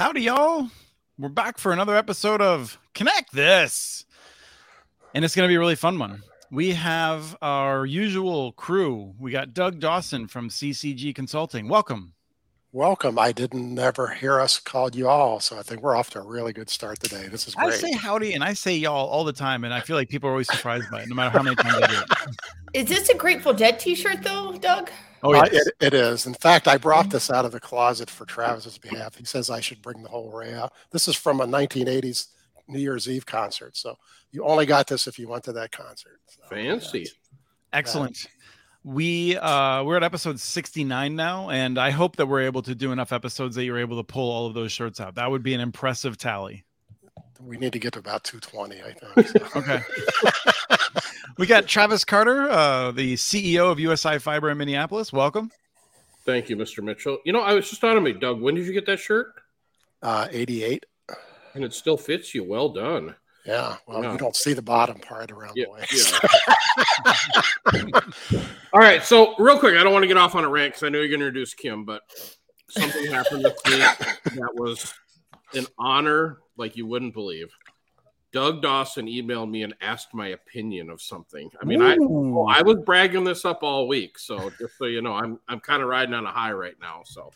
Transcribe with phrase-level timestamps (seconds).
[0.00, 0.70] Howdy, y'all.
[1.18, 4.06] We're back for another episode of Connect This.
[5.12, 6.22] And it's going to be a really fun one.
[6.50, 9.12] We have our usual crew.
[9.18, 11.68] We got Doug Dawson from CCG Consulting.
[11.68, 12.14] Welcome.
[12.72, 13.18] Welcome.
[13.18, 16.24] I didn't ever hear us called you all, so I think we're off to a
[16.24, 17.28] really good start today.
[17.28, 17.74] This is great.
[17.74, 20.30] I say howdy and I say y'all all the time, and I feel like people
[20.30, 22.36] are always surprised by it, no matter how many times I do it.
[22.72, 24.88] Is this a Grateful Dead T-shirt though, Doug?
[25.22, 25.44] Oh, yes.
[25.44, 26.26] uh, it, it is.
[26.26, 29.16] In fact, I brought this out of the closet for Travis's behalf.
[29.16, 30.72] He says I should bring the whole array out.
[30.90, 32.28] This is from a 1980s
[32.68, 33.96] New Year's Eve concert, so
[34.30, 36.20] you only got this if you went to that concert.
[36.26, 37.08] So, Fancy.
[37.72, 38.26] Excellent
[38.82, 42.92] we uh we're at episode 69 now and i hope that we're able to do
[42.92, 45.52] enough episodes that you're able to pull all of those shirts out that would be
[45.52, 46.64] an impressive tally
[47.44, 49.58] we need to get to about 220 i think so.
[49.60, 49.80] okay.
[51.38, 55.12] We got travis carter uh the ceo of usi fiber in minneapolis.
[55.12, 55.50] Welcome.
[56.24, 57.18] Thank you mr mitchell.
[57.24, 58.40] You know i was just on to me doug.
[58.40, 59.34] When did you get that shirt?
[60.02, 60.84] Uh 88
[61.54, 62.44] and it still fits you.
[62.44, 63.14] Well done.
[63.46, 64.12] Yeah, well, yeah.
[64.12, 66.20] you don't see the bottom part around yeah, the waist.
[67.72, 68.40] Yeah.
[68.72, 70.82] All right, so real quick, I don't want to get off on a rant because
[70.82, 72.02] I know you're going to introduce Kim, but
[72.68, 74.92] something happened this week that was
[75.54, 77.52] an honor like you wouldn't believe.
[78.32, 81.50] Doug Dawson emailed me and asked my opinion of something.
[81.60, 85.14] I mean, I I was bragging this up all week, so just so you know,
[85.14, 87.02] I'm I'm kind of riding on a high right now.
[87.04, 87.32] So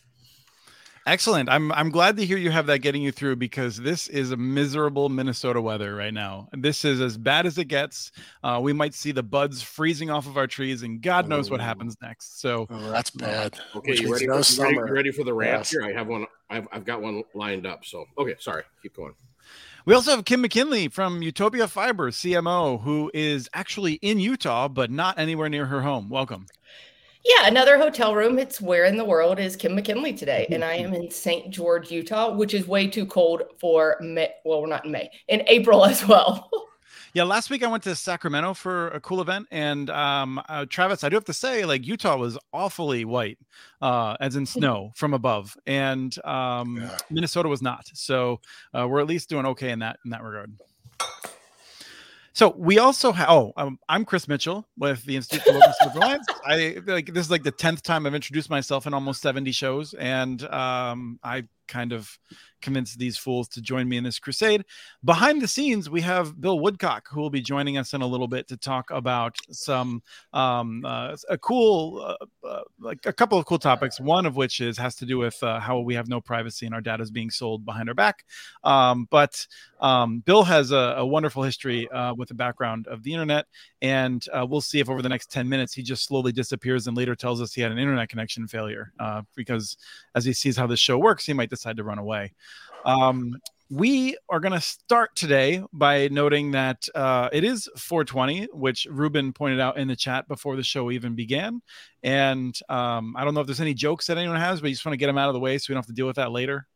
[1.07, 1.49] Excellent.
[1.49, 4.37] I'm I'm glad to hear you have that getting you through because this is a
[4.37, 6.49] miserable Minnesota weather right now.
[6.51, 8.11] This is as bad as it gets.
[8.43, 11.61] Uh, we might see the buds freezing off of our trees, and God knows what
[11.61, 12.41] happens next.
[12.41, 13.59] So oh, that's bad.
[13.75, 15.69] Okay, you ready, no for, ready, ready, for the rant yes.
[15.69, 15.83] here?
[15.83, 16.25] I have one.
[16.49, 17.85] I've, I've got one lined up.
[17.85, 18.63] So okay, sorry.
[18.81, 19.13] Keep going.
[19.85, 24.89] We also have Kim McKinley from Utopia Fiber, CMO, who is actually in Utah, but
[24.89, 26.09] not anywhere near her home.
[26.09, 26.47] Welcome.
[27.25, 28.37] Yeah, another hotel room.
[28.37, 30.45] It's where in the world is Kim McKinley today?
[30.51, 31.49] And I am in St.
[31.49, 34.29] George, Utah, which is way too cold for May.
[34.45, 36.47] Well, we're not in May, in April as well.
[37.15, 41.03] yeah, last week I went to Sacramento for a cool event, and um, uh, Travis,
[41.03, 43.39] I do have to say, like Utah was awfully white,
[43.81, 46.95] uh, as in snow from above, and um, yeah.
[47.09, 47.89] Minnesota was not.
[47.95, 48.39] So
[48.71, 50.53] uh, we're at least doing okay in that in that regard.
[52.35, 53.29] So we also have.
[53.29, 56.27] Oh, um, I'm Chris Mitchell with the Institute for Local Self-Reliance.
[56.45, 59.93] I like this is like the tenth time I've introduced myself in almost 70 shows,
[59.93, 62.19] and um, I kind of
[62.65, 64.65] convince these fools to join me in this crusade.
[65.03, 68.27] Behind the scenes, we have Bill Woodcock, who will be joining us in a little
[68.27, 70.01] bit to talk about some
[70.33, 73.99] um, uh, a cool, uh, uh, like a couple of cool topics.
[73.99, 76.73] One of which is has to do with uh, how we have no privacy and
[76.73, 78.25] our data is being sold behind our back.
[78.63, 79.45] Um, but
[79.79, 83.45] um, Bill has a, a wonderful history uh, with a background of the internet,
[83.81, 86.97] and uh, we'll see if over the next 10 minutes he just slowly disappears and
[86.97, 88.91] later tells us he had an internet connection failure
[89.35, 89.77] because
[90.15, 92.33] as he sees how this show works, he might decide to run away.
[92.85, 93.37] Um,
[93.69, 99.33] we are going to start today by noting that uh, it is 420, which Ruben
[99.33, 101.61] pointed out in the chat before the show even began.
[102.03, 104.85] And um, I don't know if there's any jokes that anyone has, but you just
[104.85, 106.17] want to get them out of the way so we don't have to deal with
[106.17, 106.67] that later.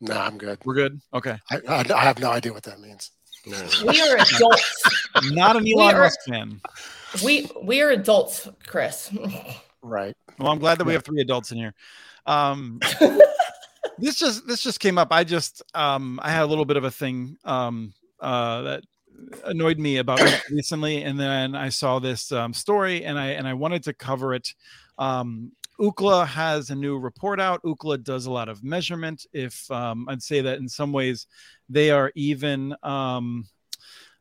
[0.00, 0.58] No, I'm good.
[0.64, 1.00] We're good.
[1.14, 1.38] Okay.
[1.50, 3.10] I, I, I have no idea what that means.
[3.46, 4.82] We are adults.
[5.24, 6.60] Not an Elon Musk fan.
[7.22, 9.10] We we are adults, Chris.
[9.82, 10.16] Right.
[10.38, 11.74] Well, I'm glad that we have three adults in here.
[12.26, 12.80] Um,
[13.98, 15.08] this just this just came up.
[15.10, 18.82] I just um I had a little bit of a thing um uh that
[19.44, 23.54] annoyed me about recently, and then I saw this um, story, and I and I
[23.54, 24.54] wanted to cover it.
[24.98, 27.62] Um, Ookla has a new report out.
[27.62, 29.26] Ookla does a lot of measurement.
[29.32, 31.26] If um, I'd say that in some ways,
[31.68, 33.46] they are even um,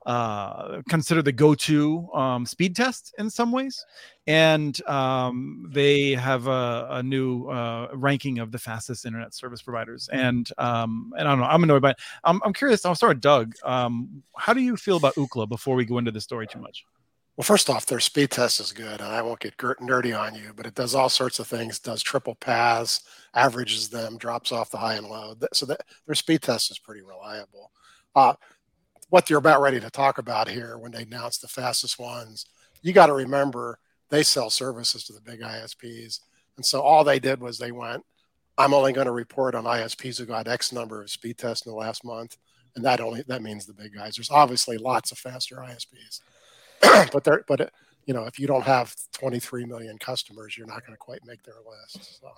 [0.05, 3.85] uh, considered the go-to um, speed test in some ways,
[4.27, 10.09] and um, they have a, a new uh, ranking of the fastest internet service providers.
[10.11, 11.91] And um, and I don't know, I'm annoyed by.
[11.91, 11.97] It.
[12.23, 12.85] I'm, I'm curious.
[12.85, 13.53] I'll start with Doug.
[13.63, 16.85] Um, how do you feel about Ookla before we go into the story too much?
[17.35, 20.53] Well, first off, their speed test is good, and I won't get nerdy on you,
[20.55, 21.79] but it does all sorts of things.
[21.79, 23.01] Does triple paths,
[23.33, 25.33] averages them, drops off the high and low.
[25.51, 27.71] So that, their speed test is pretty reliable.
[28.15, 28.35] Uh,
[29.13, 32.47] what you're about ready to talk about here when they announce the fastest ones,
[32.81, 33.77] you got to remember
[34.09, 36.19] they sell services to the big ISPs.
[36.57, 38.01] And so all they did was they went,
[38.57, 41.71] I'm only going to report on ISPs who got X number of speed tests in
[41.71, 42.37] the last month.
[42.75, 44.15] And that only that means the big guys.
[44.15, 46.21] There's obviously lots of faster ISPs.
[47.13, 47.71] but they're but
[48.07, 51.43] you know, if you don't have 23 million customers, you're not going to quite make
[51.43, 52.19] their list.
[52.19, 52.29] So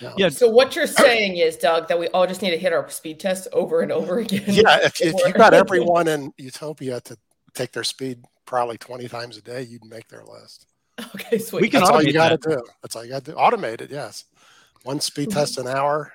[0.00, 0.12] yeah.
[0.16, 0.28] yeah.
[0.28, 3.20] So what you're saying is, Doug, that we all just need to hit our speed
[3.20, 4.44] test over and over again.
[4.46, 4.78] Yeah.
[4.82, 7.16] If, if you got everyone in Utopia to
[7.54, 10.66] take their speed probably 20 times a day, you'd make their list.
[11.14, 11.62] Okay, sweet.
[11.62, 12.62] We can That's all you got to do.
[12.82, 13.36] That's all you got to do.
[13.36, 14.24] Automated, yes.
[14.82, 15.38] One speed mm-hmm.
[15.38, 16.12] test an hour.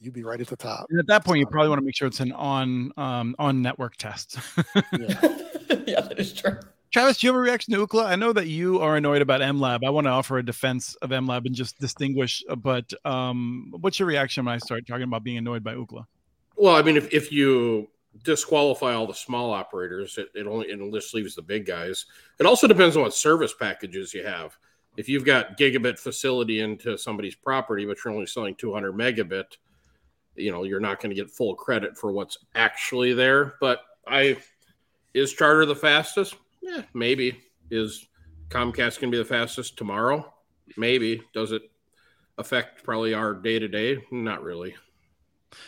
[0.00, 0.86] you'd be right at the top.
[0.90, 3.62] And at that point, you probably want to make sure it's an on um, on
[3.62, 4.38] network test.
[4.74, 4.82] yeah.
[5.86, 6.58] yeah, that is true.
[6.92, 8.04] Travis, do you have a reaction to Ookla?
[8.04, 9.82] I know that you are annoyed about MLab.
[9.82, 12.44] I want to offer a defense of MLab and just distinguish.
[12.50, 16.04] uh, But um, what's your reaction when I start talking about being annoyed by Ookla?
[16.54, 17.88] Well, I mean, if, if you
[18.24, 22.04] disqualify all the small operators, it, it only it just leaves the big guys.
[22.38, 24.58] It also depends on what service packages you have.
[24.98, 29.56] If you've got gigabit facility into somebody's property, but you're only selling 200 megabit,
[30.36, 33.54] you know, you're not going to get full credit for what's actually there.
[33.60, 34.36] But I
[35.14, 36.36] is Charter the fastest?
[36.62, 37.38] Yeah, maybe.
[37.70, 38.06] Is
[38.48, 40.32] Comcast going to be the fastest tomorrow?
[40.76, 41.22] Maybe.
[41.34, 41.62] Does it
[42.38, 43.98] affect probably our day to day?
[44.10, 44.74] Not really.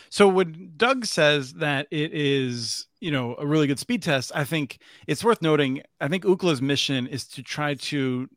[0.09, 4.43] So when Doug says that it is, you know, a really good speed test, I
[4.43, 5.81] think it's worth noting.
[6.01, 8.27] I think Ookla's mission is to try to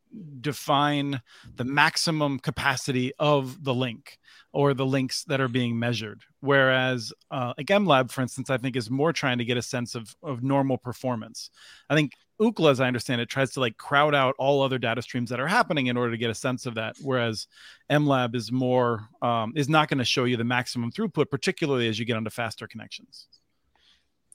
[0.40, 1.20] define
[1.56, 4.18] the maximum capacity of the link
[4.52, 6.22] or the links that are being measured.
[6.40, 9.94] Whereas uh, like MLab, for instance, I think is more trying to get a sense
[9.94, 11.50] of of normal performance.
[11.88, 15.02] I think Ookla, as I understand it, tries to like crowd out all other data
[15.02, 16.96] streams that are happening in order to get a sense of that.
[17.02, 17.46] Whereas
[17.90, 21.98] MLab is more um, is not going to show you the maximum throughput, particularly as
[21.98, 23.26] you get onto faster connections.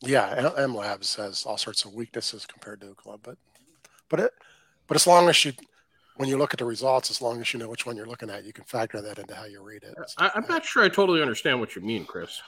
[0.02, 3.38] Yeah, M Labs has all sorts of weaknesses compared to Ookla, but
[4.10, 4.32] but it
[4.88, 5.54] but as long as you
[6.18, 8.30] when you look at the results, as long as you know which one you're looking
[8.30, 9.96] at, you can factor that into how you read it.
[10.18, 12.42] I, I'm not sure I totally understand what you mean, Chris.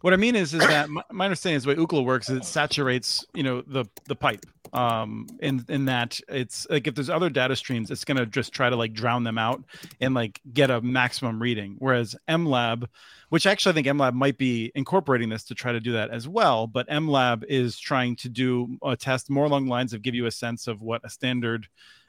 [0.00, 2.38] What I mean is, is that my, my understanding is the way Ookla works is
[2.38, 4.44] it saturates, you know, the the pipe.
[4.72, 8.70] Um, in in that it's like if there's other data streams, it's gonna just try
[8.70, 9.62] to like drown them out
[10.00, 11.76] and like get a maximum reading.
[11.78, 12.86] Whereas MLab,
[13.28, 16.26] which actually I think MLab might be incorporating this to try to do that as
[16.26, 20.14] well, but MLab is trying to do a test more along the lines of give
[20.14, 21.68] you a sense of what a standard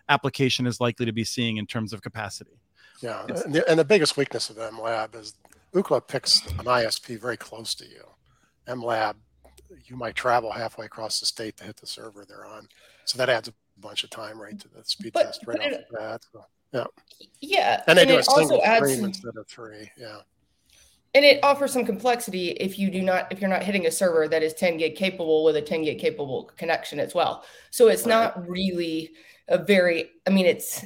[0.09, 2.59] application is likely to be seeing in terms of capacity.
[3.01, 5.33] Yeah, and the, and the biggest weakness of MLab is
[5.73, 8.03] Ookla picks an ISP very close to you.
[8.67, 9.15] MLab,
[9.85, 12.67] you might travel halfway across the state to hit the server they're on,
[13.05, 15.73] so that adds a bunch of time right to the speed But- test right but
[15.73, 16.21] off the bat.
[16.31, 16.85] So, yeah,
[17.41, 19.89] Yeah, and they do a it also single adds stream some- instead of three.
[19.97, 20.21] Yeah,
[21.15, 24.27] and it offers some complexity if you do not if you're not hitting a server
[24.27, 28.03] that is 10 gig capable with a 10 gig capable connection as well so it's
[28.03, 28.09] Right.
[28.09, 29.11] not really
[29.47, 30.85] a very i mean it's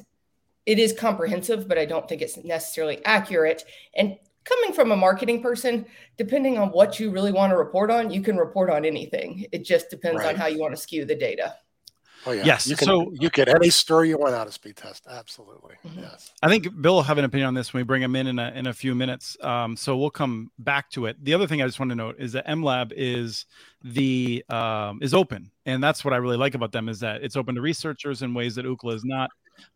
[0.65, 3.63] it is comprehensive but i don't think it's necessarily accurate
[3.95, 4.17] and
[4.47, 5.85] coming from a marketing person
[6.17, 9.63] depending on what you really want to report on you can report on anything it
[9.63, 11.55] just depends on how you want to skew the data
[12.25, 12.43] oh yeah.
[12.43, 15.05] Yes, you can so- you get any story you want out of speed test.
[15.09, 16.01] Absolutely, Mhm.
[16.01, 16.33] yes.
[16.41, 18.37] I think Bill will have an opinion on this when we bring him in in
[18.37, 19.37] a, in a few minutes.
[19.41, 21.15] Um, so we'll come back to it.
[21.23, 23.45] The other thing I just want to note is that MLab is
[23.81, 27.37] the um, is open, and that's what I really like about them is that it's
[27.37, 29.29] open to researchers in ways that Ookla is not.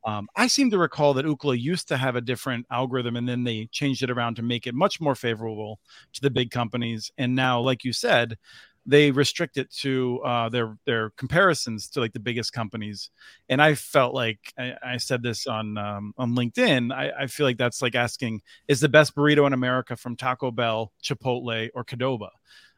[0.05, 3.43] Um, I seem to recall that Ookla used to have a different algorithm, and then
[3.43, 5.79] they changed it around to make it much more favorable
[6.13, 7.11] to the big companies.
[7.17, 8.37] And now, like you said,
[8.85, 13.11] they restrict it to uh, their their comparisons to like the biggest companies
[13.49, 16.93] and I felt like I, I said this on um, on LinkedIn.
[16.93, 20.51] I, I feel like that's like asking, is the best burrito in America from Taco
[20.51, 22.29] Bell, Chipotle, or Qdoba?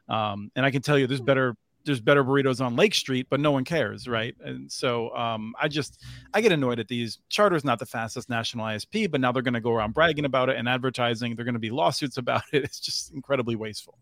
[0.08, 3.40] Um, and I can tell you, there's better there's better burritos on Lake Street, but
[3.40, 4.34] no one cares, right?
[4.42, 7.18] And so um, I just I get annoyed at these.
[7.28, 10.48] Charter's not the fastest national ISP, but now they're going to go around bragging about
[10.48, 11.36] it and advertising.
[11.36, 12.64] They're going to be lawsuits about it.
[12.64, 13.98] It's just incredibly wasteful.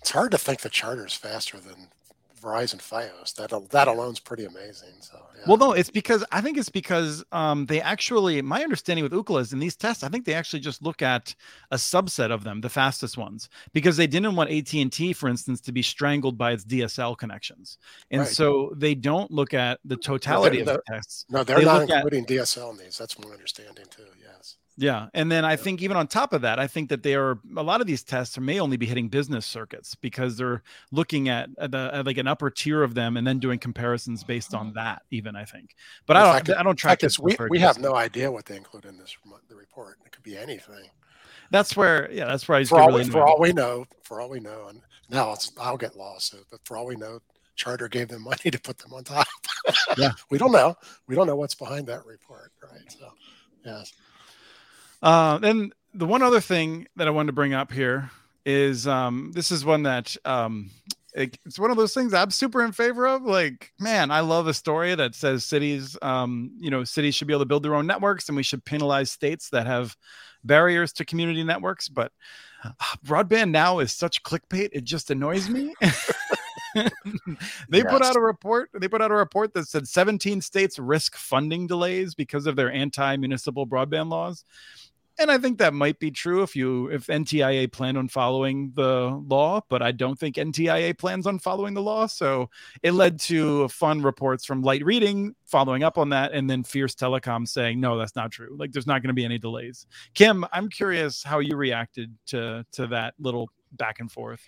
[0.00, 1.88] It's hard to think the charter's faster than
[2.40, 3.34] Verizon FiOS.
[3.34, 4.90] That that alone's pretty amazing.
[5.00, 5.44] So yeah.
[5.46, 9.40] Well, no, it's because I think it's because um, they actually, my understanding with Ookla
[9.40, 11.34] is in these tests, I think they actually just look at
[11.70, 15.28] a subset of them, the fastest ones, because they didn't want AT and T, for
[15.28, 17.78] instance, to be strangled by its DSL connections,
[18.10, 18.28] and Right.
[18.30, 21.24] so they don't look at the totality of the tests.
[21.28, 22.96] no, they're they not look at- including DSL in these.
[22.98, 24.02] That's my understanding too.
[24.20, 24.56] Yes.
[24.78, 27.38] Yeah, and then I think even on top of that, I think that they are
[27.56, 31.48] a lot of these tests may only be hitting business circuits because they're looking at,
[31.56, 34.76] the at like an upper tier of them and then doing comparisons based on mm-hmm.
[34.76, 35.02] that.
[35.10, 35.74] Even I think,
[36.06, 38.44] but In I don't fact, I don't track this we, we have no idea what
[38.44, 39.16] they include in this
[39.48, 39.98] the report.
[40.04, 40.90] It could be anything.
[41.50, 44.20] That's where, yeah, that's where I just For all, really for all we know, for
[44.20, 47.20] all we know, and now it's I'll get lawsuit, but for all we know,
[47.54, 49.26] Charter gave them money to put them on top.
[49.96, 50.12] Yeah.
[50.30, 50.74] we don't know.
[51.06, 52.92] We don't know what's behind that report, right?
[52.92, 53.08] So,
[53.64, 53.92] yes.
[55.02, 58.10] Uh, then the one other thing that I wanted to bring up here
[58.44, 60.70] is um, this is one that um,
[61.14, 63.22] it, it's one of those things I'm super in favor of.
[63.22, 67.32] Like, man, I love a story that says cities, um, you know, cities should be
[67.32, 69.96] able to build their own networks, and we should penalize states that have
[70.44, 71.88] barriers to community networks.
[71.88, 72.12] But
[72.62, 72.70] uh,
[73.04, 75.74] broadband now is such clickbait; it just annoys me.
[77.68, 78.70] they put out a report.
[78.74, 82.72] They put out a report that said 17 states risk funding delays because of their
[82.72, 84.44] anti-municipal broadband laws.
[85.18, 89.20] and I think that might be true if you if NTIA planned on following the
[89.26, 92.06] law, but I don't think NTIA plans on following the law.
[92.06, 92.50] So
[92.82, 96.94] it led to fun reports from Light Reading following up on that, and then Fierce
[96.94, 98.54] Telecom saying no, that's not true.
[98.58, 99.86] Like there's not going to be any delays.
[100.14, 104.42] Kim, I'm curious how you reacted to to that little back and forth.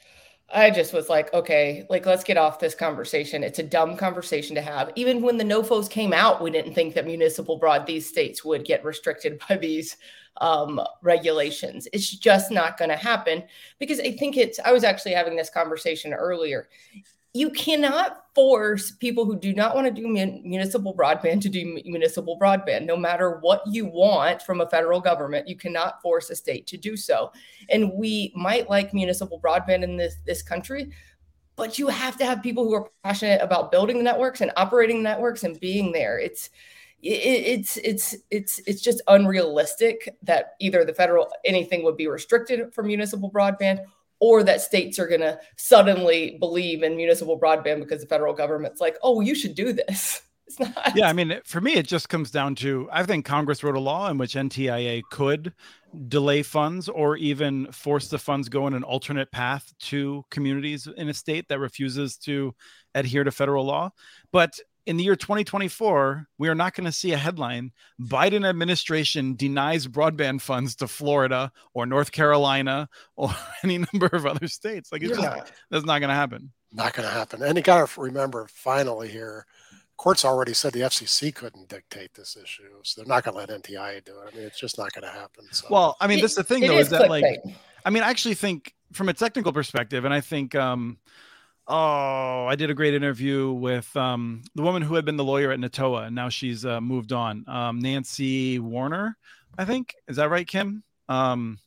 [0.50, 3.44] I just was like, okay, like let's get off this conversation.
[3.44, 4.90] It's a dumb conversation to have.
[4.94, 8.64] Even when the NOFOs came out, we didn't think that municipal broad these states would
[8.64, 9.96] get restricted by these
[10.40, 11.86] um, regulations.
[11.92, 13.44] It's just not going to happen
[13.78, 14.58] because I think it's.
[14.64, 16.68] I was actually having this conversation earlier
[17.34, 21.80] you cannot force people who do not want to do mun- municipal broadband to do
[21.84, 22.86] municipal broadband.
[22.86, 26.76] No matter what you want from a federal government you cannot force a state to
[26.76, 27.32] do so.
[27.68, 30.92] And we might like municipal broadband in this this country
[31.58, 35.02] but you have to have people who are passionate about building the networks and operating
[35.02, 36.16] networks and being there.
[36.16, 36.50] It's
[37.02, 42.82] it's it's it's it's just unrealistic that either the federal anything would be restricted for
[42.82, 43.80] municipal broadband
[44.20, 48.80] or that states are going to suddenly believe in municipal broadband because the federal government's
[48.80, 50.22] like, oh, you should do this.
[50.48, 50.96] It's not.
[50.96, 53.80] Yeah, I mean, for me, it just comes down to I think Congress wrote a
[53.80, 55.52] law in which NTIA could
[56.08, 61.10] delay funds or even force the funds go in an alternate path to communities in
[61.10, 62.54] a state that refuses to
[62.94, 63.90] adhere to federal law.
[64.32, 69.36] But in the year 2024, we are not going to see a headline Biden administration
[69.36, 73.28] denies broadband funds to Florida or North Carolina or
[73.62, 74.90] any number of other states.
[74.90, 75.40] Like, it's yeah.
[75.40, 76.52] just, that's not going to happen.
[76.72, 77.42] Not going to happen.
[77.42, 79.44] And you got to remember, finally, here,
[79.98, 83.62] courts already said the FCC couldn't dictate this issue, so they're not going to let
[83.62, 84.32] NTIA do it.
[84.32, 85.44] I mean, it's just not going to happen.
[85.52, 85.66] So.
[85.68, 87.26] Well, I mean, this is the thing, it though, is, is that like,
[87.84, 90.96] I mean, I actually think from a technical perspective, and I think, um,
[91.70, 95.50] Oh, I did a great interview with um, the woman who had been the lawyer
[95.52, 97.44] at NATOA, and now she's uh, moved on.
[97.46, 99.18] Um, Nancy Werner,
[99.58, 99.94] I think.
[100.08, 100.82] Is that right, Kim?
[101.10, 101.58] Um,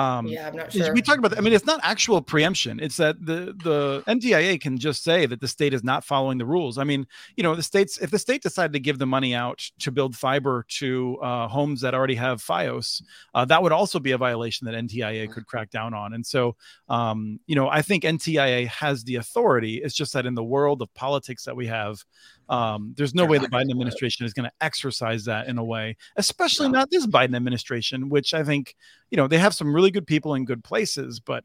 [0.00, 0.94] um, yeah, I'm not sure.
[0.94, 1.38] We talked about that.
[1.38, 2.80] I mean, it's not actual preemption.
[2.80, 6.46] It's that the the NTIA can just say that the state is not following the
[6.46, 6.78] rules.
[6.78, 9.58] I mean, you know, the states if the state decided to give the money out
[9.80, 13.02] to build fiber to uh, homes that already have FiOS,
[13.34, 16.14] uh, that would also be a violation that NTIA could crack down on.
[16.14, 16.56] And so,
[16.88, 19.82] um, you know, I think NTIA has the authority.
[19.82, 22.04] It's just that in the world of politics that we have,
[22.50, 25.96] um, there's no way the Biden administration is going to exercise that in a way,
[26.16, 26.80] especially no.
[26.80, 28.74] not this Biden administration, which I think,
[29.10, 31.44] you know, they have some really good people in good places, but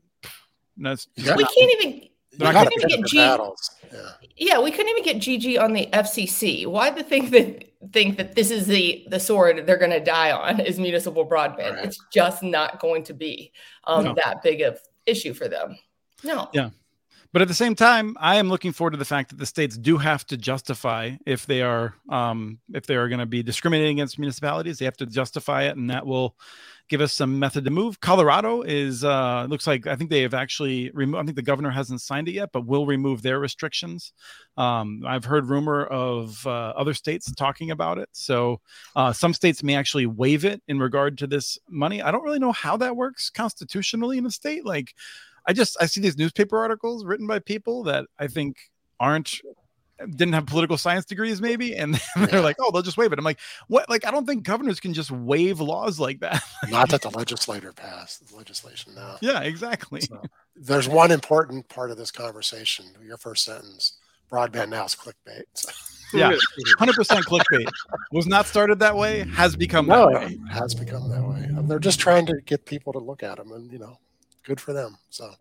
[0.75, 2.09] no, we can't even.
[2.37, 4.11] We couldn't even get G- yeah.
[4.35, 6.67] yeah, we couldn't even get Gigi on the FCC.
[6.67, 10.31] Why the think that think that this is the the sword they're going to die
[10.33, 11.75] on is municipal broadband?
[11.75, 11.85] Right.
[11.85, 13.53] It's just not going to be
[13.85, 14.15] um, no.
[14.15, 15.77] that big of issue for them.
[16.25, 16.49] No.
[16.51, 16.71] Yeah.
[17.35, 19.77] But at the same time, I am looking forward to the fact that the states
[19.77, 23.97] do have to justify if they are um, if they are going to be discriminating
[23.97, 24.79] against municipalities.
[24.79, 26.37] They have to justify it, and that will
[26.87, 27.99] give us some method to move.
[27.99, 31.21] Colorado is uh, looks like I think they have actually removed.
[31.21, 34.13] I think the governor hasn't signed it yet, but will remove their restrictions.
[34.55, 38.07] Um, I've heard rumor of uh, other states talking about it.
[38.13, 38.61] So
[38.95, 42.01] uh, some states may actually waive it in regard to this money.
[42.01, 44.93] I don't really know how that works constitutionally in a state like
[45.47, 48.57] I just I see these newspaper articles written by people that I think
[48.99, 49.41] aren't
[49.99, 53.19] didn't have political science degrees maybe and they're like oh they'll just waive it.
[53.19, 53.89] I'm like what?
[53.89, 56.43] Like i don't think governors can just waive laws like that.
[56.69, 60.01] Not that the legislator passed the legislation now yeah exactly.
[60.01, 60.21] So,
[60.55, 63.97] there's one important part of this conversation your first sentence
[64.31, 65.43] broadband now is clickbait.
[65.53, 65.71] So.
[66.17, 66.33] yeah
[66.79, 67.69] 100% clickbait.
[68.11, 70.37] Was not started that way has become no, that way.
[70.51, 71.47] has become that way.
[71.67, 73.97] They're just trying to get people to look at them and you know
[74.45, 74.97] good for them.
[75.09, 75.31] So.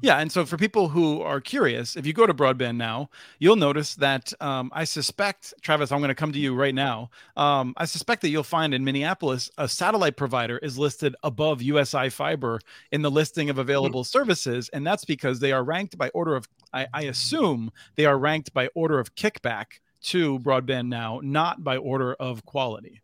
[0.00, 3.56] Yeah, and so for people who are curious, if you go to broadband now, you'll
[3.56, 7.10] notice that um, I suspect, Travis, I'm going to come to you right now.
[7.36, 12.08] Um, I suspect that you'll find in Minneapolis a satellite provider is listed above USI
[12.08, 12.58] Fiber
[12.90, 16.48] in the listing of available services, and that's because they are ranked by order of.
[16.72, 19.66] I, I assume they are ranked by order of kickback
[20.02, 23.01] to broadband now, not by order of quality.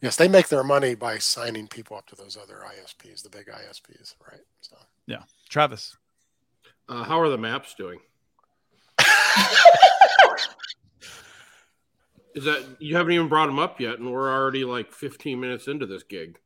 [0.00, 3.46] Yes, they make their money by signing people up to those other ISPs, the big
[3.46, 4.40] ISPs, right?
[4.60, 4.76] So
[5.06, 5.96] yeah, Travis,
[6.88, 8.00] uh, how are the maps doing?
[12.34, 15.68] Is that you haven't even brought them up yet, and we're already like 15 minutes
[15.68, 16.38] into this gig?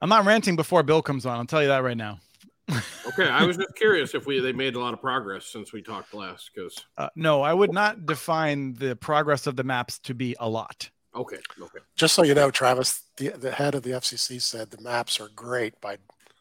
[0.00, 1.38] I'm not ranting before Bill comes on.
[1.38, 2.20] I'll tell you that right now.
[3.06, 5.82] okay, I was just curious if we they made a lot of progress since we
[5.82, 6.50] talked last.
[6.54, 10.48] Because uh, no, I would not define the progress of the maps to be a
[10.48, 10.90] lot.
[11.14, 11.38] Okay.
[11.60, 11.78] Okay.
[11.94, 15.28] Just so you know, Travis, the the head of the FCC said the maps are
[15.34, 15.98] great by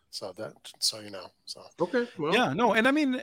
[0.09, 1.27] so that so you know.
[1.45, 2.07] So okay.
[2.17, 2.33] Well.
[2.33, 2.53] Yeah.
[2.53, 3.21] No, and I mean,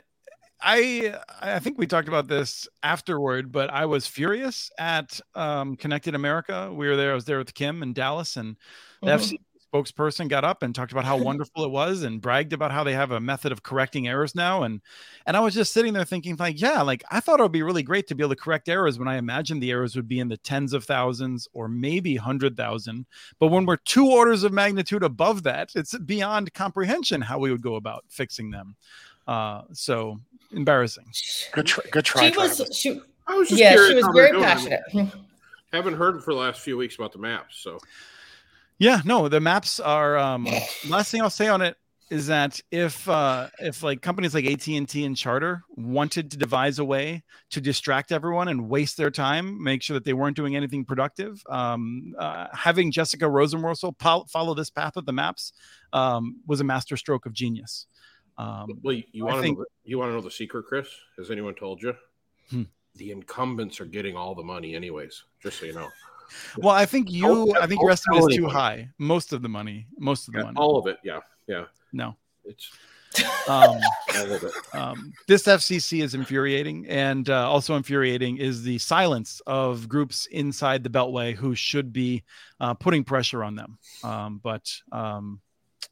[0.61, 6.15] I I think we talked about this afterward, but I was furious at um, Connected
[6.15, 6.71] America.
[6.73, 7.11] We were there.
[7.11, 8.57] I was there with Kim and Dallas, and
[9.01, 9.35] the mm-hmm.
[9.35, 9.39] FCC
[9.71, 12.93] spokesperson got up and talked about how wonderful it was and bragged about how they
[12.93, 14.81] have a method of correcting errors now and
[15.25, 17.63] and I was just sitting there thinking like yeah like I thought it would be
[17.63, 20.19] really great to be able to correct errors when I imagined the errors would be
[20.19, 23.05] in the tens of thousands or maybe 100,000
[23.39, 27.61] but when we're two orders of magnitude above that it's beyond comprehension how we would
[27.61, 28.75] go about fixing them.
[29.27, 30.19] Uh so
[30.51, 31.05] embarrassing.
[31.53, 34.81] Good try, good try she was she, I was just yeah she was very passionate.
[35.71, 37.77] Haven't heard for the last few weeks about the maps, so
[38.79, 40.17] Yeah, no, the maps are.
[40.17, 40.47] Um,
[40.87, 41.75] last thing I'll say on it
[42.09, 46.37] is that if uh, if like companies like AT and T and Charter wanted to
[46.37, 50.35] devise a way to distract everyone and waste their time, make sure that they weren't
[50.35, 55.53] doing anything productive, um, uh, having Jessica Rosenworcel pol- follow this path of the maps
[55.93, 57.85] um, was a masterstroke of genius.
[58.37, 60.65] Um, well, you, you want to think- know, the- you want to know the secret,
[60.65, 60.87] Chris?
[61.17, 61.93] Has anyone told you?
[62.49, 62.63] Hmm.
[62.95, 65.23] The incumbents are getting all the money, anyways.
[65.43, 65.89] Just so you know,
[66.57, 68.89] well, I think you, I think your estimate is too high.
[68.97, 70.57] Most of the money, most of the Yeah, money.
[70.57, 70.97] all of it.
[71.03, 71.65] Yeah, yeah.
[71.93, 72.15] No.
[72.45, 72.69] It's
[73.47, 73.79] Um,
[74.15, 74.51] all of it.
[74.73, 80.83] um, this FCC is infuriating, and uh, also infuriating is the silence of groups inside
[80.83, 82.23] the Beltway who should be
[82.59, 85.41] uh, putting pressure on them, um, but um,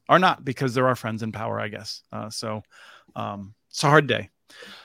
[0.08, 2.02] are not because there are friends in power, I guess.
[2.12, 2.62] Uh, so
[3.16, 4.30] um, it's a hard day.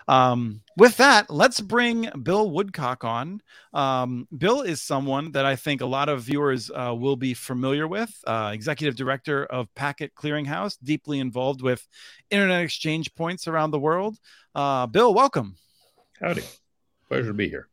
[0.07, 3.41] Um, with that, let's bring Bill Woodcock on.
[3.73, 7.87] Um, Bill is someone that I think a lot of viewers uh, will be familiar
[7.87, 8.13] with.
[8.25, 11.87] Uh, executive director of Packet Clearing House, deeply involved with
[12.29, 14.17] internet exchange points around the world.
[14.55, 15.55] Uh, Bill, welcome.
[16.19, 16.43] Howdy.
[17.07, 17.67] Pleasure to be here.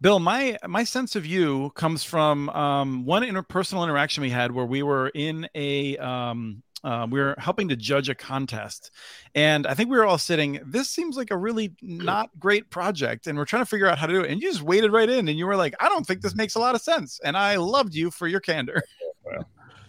[0.00, 4.66] Bill, my my sense of you comes from um, one interpersonal interaction we had where
[4.66, 8.92] we were in a um, uh, we were helping to judge a contest,
[9.34, 10.60] and I think we were all sitting.
[10.64, 14.06] This seems like a really not great project, and we're trying to figure out how
[14.06, 14.30] to do it.
[14.30, 16.54] And you just waded right in, and you were like, "I don't think this makes
[16.54, 18.84] a lot of sense," and I loved you for your candor.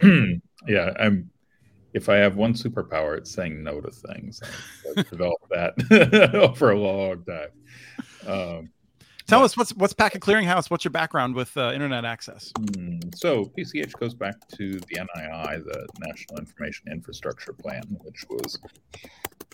[0.66, 1.30] yeah, I'm.
[1.94, 4.42] If I have one superpower, it's saying no to things.
[4.96, 7.48] I've developed that for a long time.
[8.26, 8.70] Um,
[9.28, 10.70] Tell us what's what's Packet Clearing House.
[10.70, 12.50] What's your background with uh, internet access?
[12.74, 18.58] Hmm, So PCH goes back to the NII, the National Information Infrastructure Plan, which was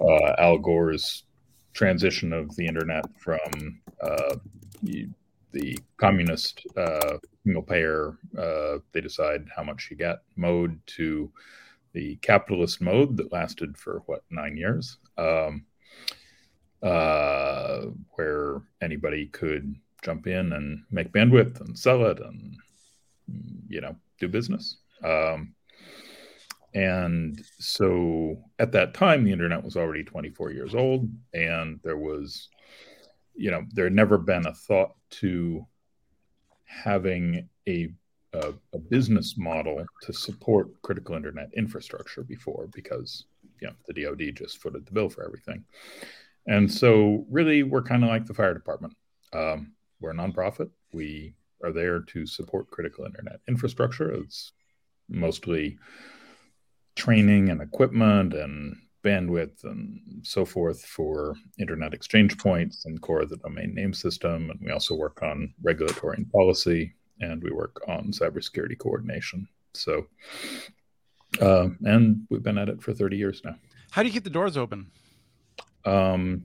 [0.00, 1.24] uh, Al Gore's
[1.72, 4.36] transition of the internet from uh,
[4.82, 5.08] the-
[5.50, 11.30] the communist uh, single payer, uh, they decide how much you get mode to
[11.92, 14.98] the capitalist mode that lasted for what nine years.
[15.16, 15.64] Um,
[16.84, 22.56] uh, where anybody could jump in and make bandwidth and sell it and
[23.68, 24.76] you know do business.
[25.02, 25.54] Um,
[26.74, 32.48] and so at that time the internet was already 24 years old and there was
[33.34, 35.64] you know there had never been a thought to
[36.64, 37.92] having a
[38.32, 43.26] a, a business model to support critical internet infrastructure before because
[43.60, 45.64] you know the DoD just footed the bill for everything
[46.46, 48.94] and so, really, we're kind of like the fire department.
[49.32, 50.70] Um, we're a nonprofit.
[50.92, 54.10] We are there to support critical internet infrastructure.
[54.12, 54.52] It's
[55.08, 55.78] mostly
[56.96, 63.30] training and equipment and bandwidth and so forth for internet exchange points and core of
[63.30, 64.50] the domain name system.
[64.50, 69.46] And we also work on regulatory and policy, and we work on cybersecurity coordination.
[69.74, 70.06] So,
[71.40, 73.56] uh, and we've been at it for 30 years now.
[73.90, 74.90] How do you keep the doors open?
[75.84, 76.44] Um,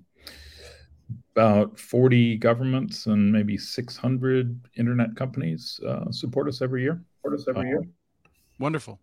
[1.36, 7.02] about 40 governments and maybe 600 internet companies uh, support us every year.
[7.18, 7.84] Support us every year.
[8.60, 9.00] Wonderful.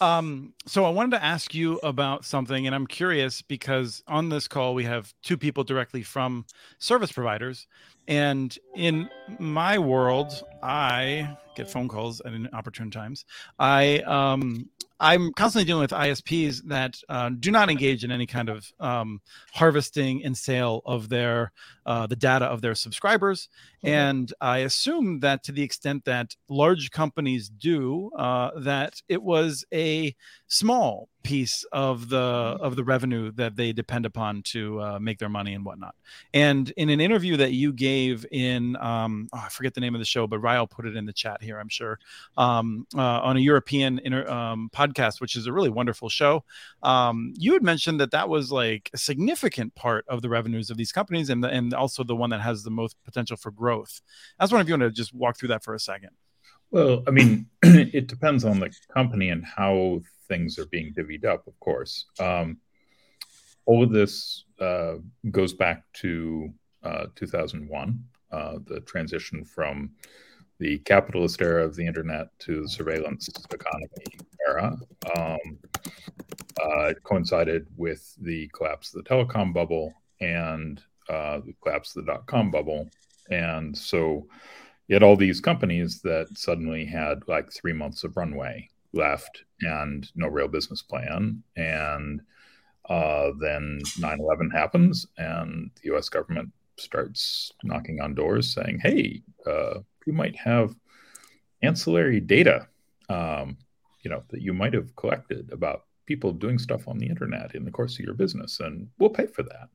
[0.00, 4.48] Um, so I wanted to ask you about something, and I'm curious because on this
[4.48, 6.44] call we have two people directly from
[6.78, 7.68] service providers,
[8.08, 13.24] and in my world, I get phone calls at inopportune times.
[13.58, 18.48] I um, I'm constantly dealing with ISPs that uh, do not engage in any kind
[18.48, 19.20] of um,
[19.52, 21.50] harvesting and sale of their
[21.84, 23.48] uh, the data of their subscribers,
[23.82, 29.64] and I assume that to the extent that large companies do, uh, that it was
[29.74, 30.14] a
[30.52, 35.30] small piece of the of the revenue that they depend upon to uh, make their
[35.30, 35.94] money and whatnot.
[36.34, 39.98] And in an interview that you gave in, um, oh, I forget the name of
[39.98, 41.98] the show, but Ryle put it in the chat here, I'm sure,
[42.36, 46.44] um, uh, on a European inter, um, podcast, which is a really wonderful show.
[46.82, 50.76] Um, you had mentioned that that was like a significant part of the revenues of
[50.76, 54.02] these companies, and the, and also the one that has the most potential for growth.
[54.38, 56.10] I was wondering if you want to just walk through that for a second.
[56.72, 60.00] Well, I mean, it depends on the company and how
[60.32, 62.06] things are being divvied up, of course.
[62.18, 62.58] Um,
[63.66, 64.94] all of this uh,
[65.30, 69.90] goes back to uh, 2001, uh, the transition from
[70.58, 74.06] the capitalist era of the internet to the surveillance economy
[74.48, 74.76] era.
[75.16, 75.58] Um,
[76.62, 82.12] uh, coincided with the collapse of the telecom bubble and uh, the collapse of the
[82.12, 82.88] dot com bubble.
[83.30, 84.26] And so
[84.86, 90.10] you had all these companies that suddenly had like three months of runway left and
[90.14, 91.42] no real business plan.
[91.56, 92.20] And
[92.88, 99.22] uh, then 9 11 happens, and the US government starts knocking on doors saying, hey,
[99.46, 100.74] uh, you might have
[101.62, 102.66] ancillary data.
[103.08, 103.56] Um,
[104.02, 107.64] you know that you might have collected about people doing stuff on the internet in
[107.64, 109.68] the course of your business, and we'll pay for that.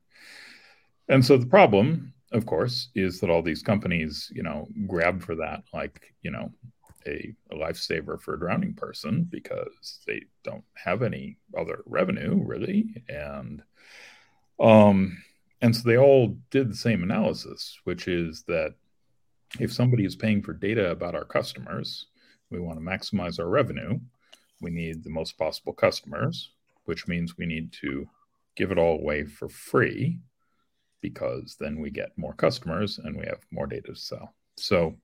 [1.09, 5.35] And so the problem, of course, is that all these companies, you know, grab for
[5.35, 6.51] that like, you know,
[7.07, 13.03] a, a lifesaver for a drowning person because they don't have any other revenue really.
[13.09, 13.63] And
[14.59, 15.17] um
[15.61, 18.75] and so they all did the same analysis, which is that
[19.59, 22.07] if somebody is paying for data about our customers,
[22.49, 23.99] we want to maximize our revenue.
[24.61, 26.51] We need the most possible customers,
[26.85, 28.07] which means we need to
[28.55, 30.19] give it all away for free
[31.01, 34.33] because then we get more customers and we have more data to sell.
[34.55, 34.97] So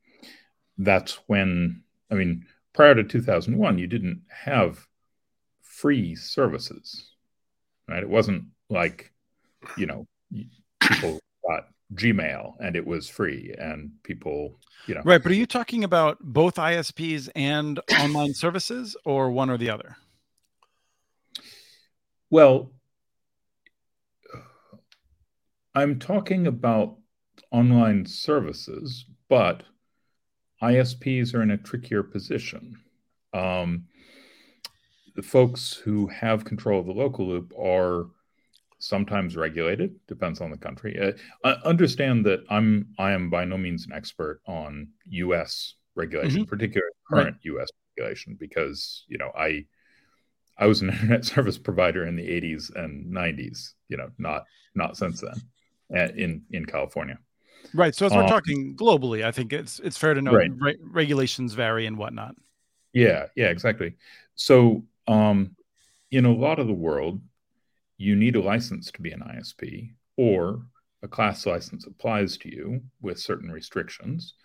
[0.78, 4.88] that's when, I mean, prior to 2001, you didn't have
[5.62, 7.12] free services,
[7.90, 8.04] right?
[8.04, 9.12] It wasn't like,
[9.76, 10.06] you know,
[10.80, 15.02] people got Gmail and it was free and people, you know.
[15.04, 15.24] Right.
[15.24, 19.98] But are you talking about both ISPs and online services or one or the other?
[22.30, 22.72] Well,
[25.74, 26.98] I'm talking about
[27.50, 29.64] online services, but
[30.64, 32.78] ISPs are in a trickier position.
[33.34, 33.86] Um,
[35.16, 38.08] the folks who have control of the local loop are
[38.80, 41.00] sometimes regulated depends on the country
[41.46, 46.50] uh, understand that i'm i am by no means an expert on us regulation mm-hmm.
[46.50, 47.62] particularly current right.
[47.62, 49.64] us regulation because you know i
[50.58, 54.44] i was an internet service provider in the 80s and 90s you know not
[54.76, 55.42] not since then
[55.94, 57.18] in in California.
[57.74, 57.96] Right.
[57.96, 60.52] So as we're um, talking globally, I think it's it's fair to know right.
[60.56, 62.36] re- regulations vary and whatnot.
[62.94, 63.28] Yeah.
[63.36, 63.48] Yeah.
[63.48, 63.96] Exactly.
[64.36, 65.56] So um,
[66.12, 67.22] in a lot of the world,
[67.98, 70.64] you need a license to be an ISP, or
[71.02, 74.36] a class license applies to you with certain restrictions.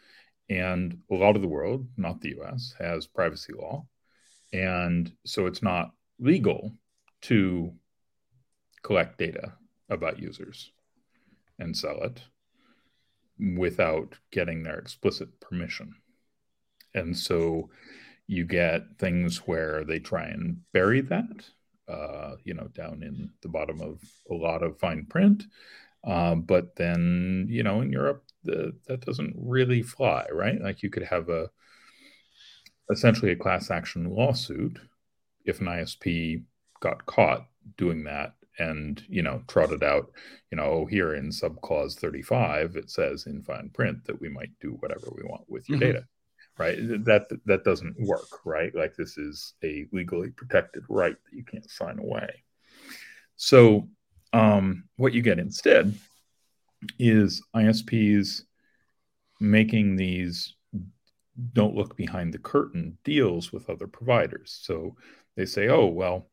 [0.50, 3.87] And a lot of the world, not the US, has privacy law.
[4.52, 6.72] And so it's not legal
[7.22, 7.72] to
[8.83, 9.52] collect data
[9.90, 10.70] about users
[11.59, 12.22] and sell it
[13.57, 15.94] without getting their explicit permission.
[16.94, 17.70] And so
[18.27, 21.44] you get things where they try and bury that,
[21.88, 25.44] uh, you know, down in the bottom of a lot of fine print.
[26.05, 30.61] Uh, but then, you know, in Europe, the, that doesn't really fly, right?
[30.61, 31.51] Like you could have a
[32.90, 34.79] essentially a class action lawsuit
[35.44, 36.42] if an ISP
[36.81, 37.46] got caught
[37.77, 40.11] doing that and you know trotted out
[40.51, 44.77] you know here in subclause 35 it says in fine print that we might do
[44.81, 45.92] whatever we want with your mm-hmm.
[45.92, 46.05] data
[46.59, 46.77] right?
[47.05, 48.75] That that doesn't work right?
[48.75, 52.42] Like this is a legally protected right that you can't sign away.
[53.37, 53.88] So
[54.33, 55.94] um, what you get instead
[56.99, 58.42] is isps
[59.40, 60.55] making these
[61.53, 64.59] don't look behind the curtain deals with other providers.
[64.61, 64.97] So
[65.37, 66.29] they say oh well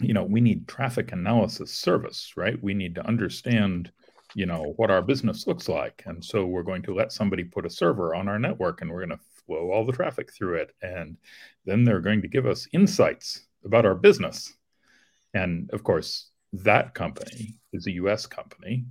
[0.00, 2.62] you know we need traffic analysis service right?
[2.62, 3.92] We need to understand
[4.34, 6.02] you know what our business looks like.
[6.06, 9.06] And so we're going to let somebody put a server on our network and we're
[9.06, 10.72] going to flow all the traffic through it.
[10.82, 11.16] And
[11.64, 14.52] then they're going to give us insights about our business.
[15.34, 18.86] And of course that company is a us company.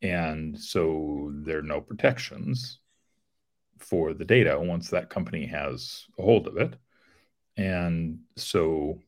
[0.00, 2.78] And so there are no protections
[3.78, 6.74] for the data once that company has a hold of it.
[7.56, 9.00] And so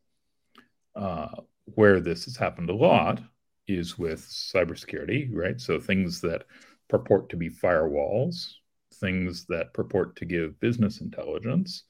[0.96, 1.28] uh,
[1.74, 3.20] where this has happened a lot
[3.66, 5.60] is with cybersecurity, right?
[5.60, 6.44] So things that
[6.88, 8.54] purport to be firewalls,
[8.94, 11.84] things that purport to give business intelligence,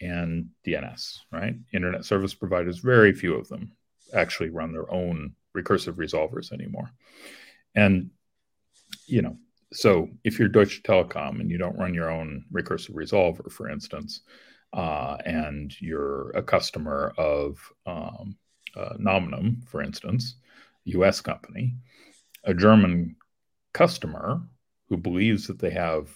[0.00, 1.56] and DNS, right?
[1.72, 3.72] Internet service providers, very few of them
[4.14, 6.90] actually run their own recursive resolvers anymore.
[7.74, 8.10] And,
[9.06, 9.36] you know,
[9.72, 14.22] so if you're Deutsche Telekom and you don't run your own recursive resolver, for instance,
[14.72, 18.36] uh, and you're a customer of um,
[18.76, 20.36] uh, Nominum, for instance,
[20.84, 21.74] US company,
[22.44, 23.16] a German
[23.72, 24.42] customer
[24.88, 26.10] who believes that they have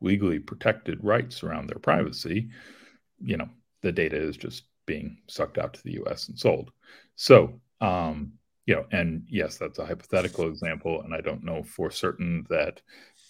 [0.00, 2.50] legally protected rights around their privacy,
[3.20, 3.48] you know,
[3.82, 6.70] the data is just being sucked out to the US and sold.
[7.16, 8.32] So, um,
[8.66, 12.80] you know, and yes, that's a hypothetical example, and I don't know for certain that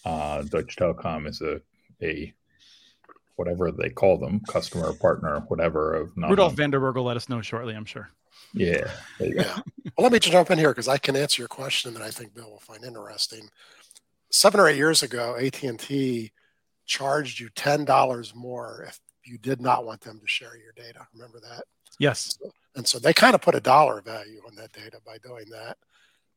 [0.05, 1.61] uh, Deutsche Telekom is a
[2.01, 2.33] a
[3.35, 7.17] whatever they call them, customer, partner, whatever of not Rudolf van der Berg will let
[7.17, 8.11] us know shortly, I'm sure.
[8.53, 8.91] Yeah.
[9.19, 9.59] Yeah.
[9.97, 12.09] Well, let me just jump in here because I can answer your question that I
[12.09, 13.49] think Bill will find interesting.
[14.29, 16.31] Seven or eight years ago, AT&T
[16.85, 21.07] charged you $10 more if you did not want them to share your data.
[21.13, 21.63] Remember that?
[21.99, 22.37] Yes.
[22.75, 25.77] And so they kind of put a dollar value on that data by doing that.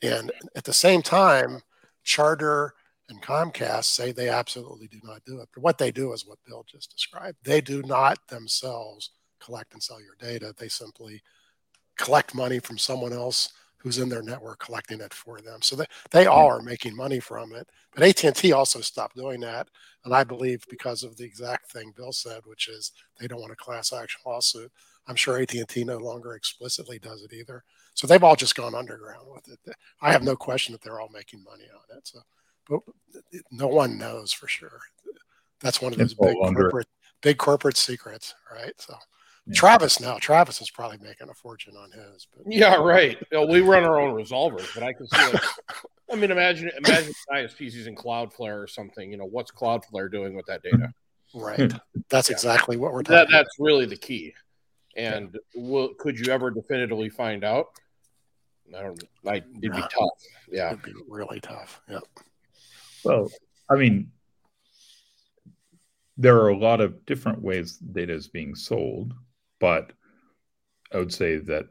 [0.03, 1.61] And at the same time,
[2.03, 2.75] Charter
[3.09, 5.49] and Comcast say they absolutely do not do it.
[5.53, 7.39] But what they do is what Bill just described.
[7.43, 10.55] They do not themselves collect and sell your data.
[10.57, 11.23] They simply
[11.97, 15.61] collect money from someone else who's in their network collecting it for them.
[15.61, 17.69] So they, they all are making money from it.
[17.95, 19.69] But AT&T also stopped doing that.
[20.07, 23.53] And I believe because of the exact thing Bill said, which is they don't want
[23.53, 24.73] a class action lawsuit.
[25.07, 27.63] I'm sure AT&T no longer explicitly does it either.
[27.93, 29.77] So they've all just gone underground with it.
[30.01, 32.09] I have no question that they're all making money on it.
[32.09, 32.21] So,
[32.69, 32.81] but
[33.51, 34.81] no one knows for sure.
[35.61, 36.89] That's one of those big corporate,
[37.23, 38.73] big corporate secrets, right?
[38.79, 38.95] So
[39.47, 39.55] yeah.
[39.55, 42.27] Travis now, Travis is probably making a fortune on his.
[42.35, 43.19] But yeah, right.
[43.31, 45.33] You know, we run our own resolvers, but I can see.
[45.33, 45.43] Like,
[46.13, 49.11] I mean, imagine imagine ISPs using Cloudflare or something.
[49.11, 50.93] You know, what's Cloudflare doing with that data?
[51.35, 51.73] Right.
[52.09, 52.35] That's yeah.
[52.35, 53.17] exactly what we're talking.
[53.17, 54.35] That, that's really the key.
[54.97, 55.63] And yeah.
[55.63, 57.67] will, could you ever definitively find out?
[58.77, 59.03] I don't.
[59.23, 60.11] Like, it'd be tough.
[60.51, 61.81] Yeah, it'd be really tough.
[61.89, 62.01] Yeah.
[63.05, 63.31] Well,
[63.71, 64.11] I mean,
[66.17, 69.15] there are a lot of different ways data is being sold,
[69.61, 69.93] but
[70.93, 71.67] I would say that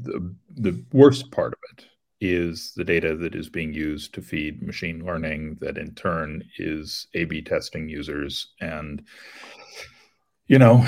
[0.00, 1.86] the the worst part of it
[2.20, 7.06] is the data that is being used to feed machine learning that in turn is
[7.14, 9.02] A B testing users and
[10.46, 10.86] you know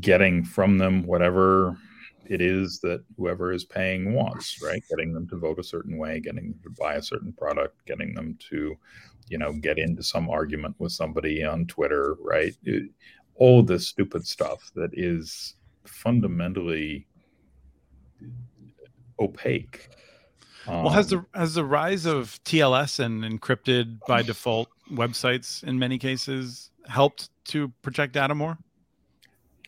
[0.00, 1.76] getting from them whatever
[2.30, 4.82] it is that whoever is paying wants, right?
[4.88, 8.14] Getting them to vote a certain way, getting them to buy a certain product, getting
[8.14, 8.76] them to,
[9.28, 12.54] you know, get into some argument with somebody on Twitter, right?
[12.62, 12.90] It,
[13.34, 17.08] all this stupid stuff that is fundamentally
[19.18, 19.88] opaque.
[20.68, 25.80] Um, well, has the has the rise of TLS and encrypted by default websites in
[25.80, 28.56] many cases helped to protect data more?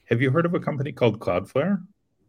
[0.04, 1.82] Have you heard of a company called Cloudflare?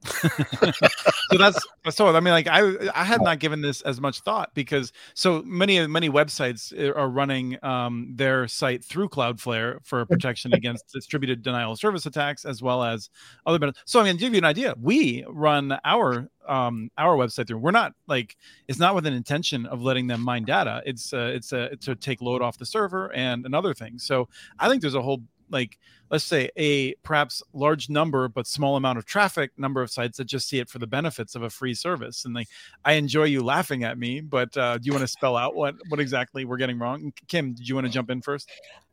[1.32, 4.54] so that's so i mean like i i had not given this as much thought
[4.54, 10.54] because so many many websites eh, are running um, their site through cloudflare for protection
[10.54, 13.10] against distributed denial of service attacks as well as
[13.46, 13.84] other benefits.
[13.86, 17.58] so i mean to give you an idea we run our um our website through.
[17.58, 18.36] We're not like
[18.68, 20.84] it's not with an intention of letting them mine data.
[20.86, 24.28] It's uh, it's uh, to take load off the server and another thing so
[24.60, 25.78] i think there's a whole like
[26.14, 30.26] let's say a perhaps large number but small amount of traffic number of sites that
[30.26, 32.24] just see it for the benefits of a free service.
[32.24, 32.48] And like
[32.86, 35.74] i enjoy you laughing at me but uh, do you want to spell out what
[35.90, 37.12] what exactly we're getting wrong?
[37.28, 38.50] Kim did you want to jump in first?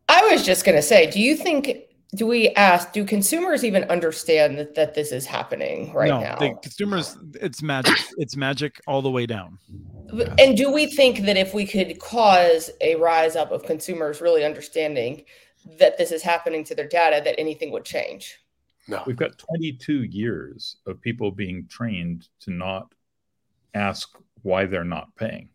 [0.09, 1.83] I was just going to say do you think
[2.17, 6.37] do we ask do consumers even understand that, that this is happening right no, now?
[6.37, 9.59] the consumers it's magic it's magic all the way down.
[10.39, 14.43] And do we think that if we could cause a rise up of consumers really
[14.43, 15.23] understanding
[15.79, 18.39] that this is happening to their data that anything would change.
[18.89, 19.03] No.
[19.07, 22.93] We've got 22 years of people being trained to not
[23.75, 25.51] ask why they're not paying.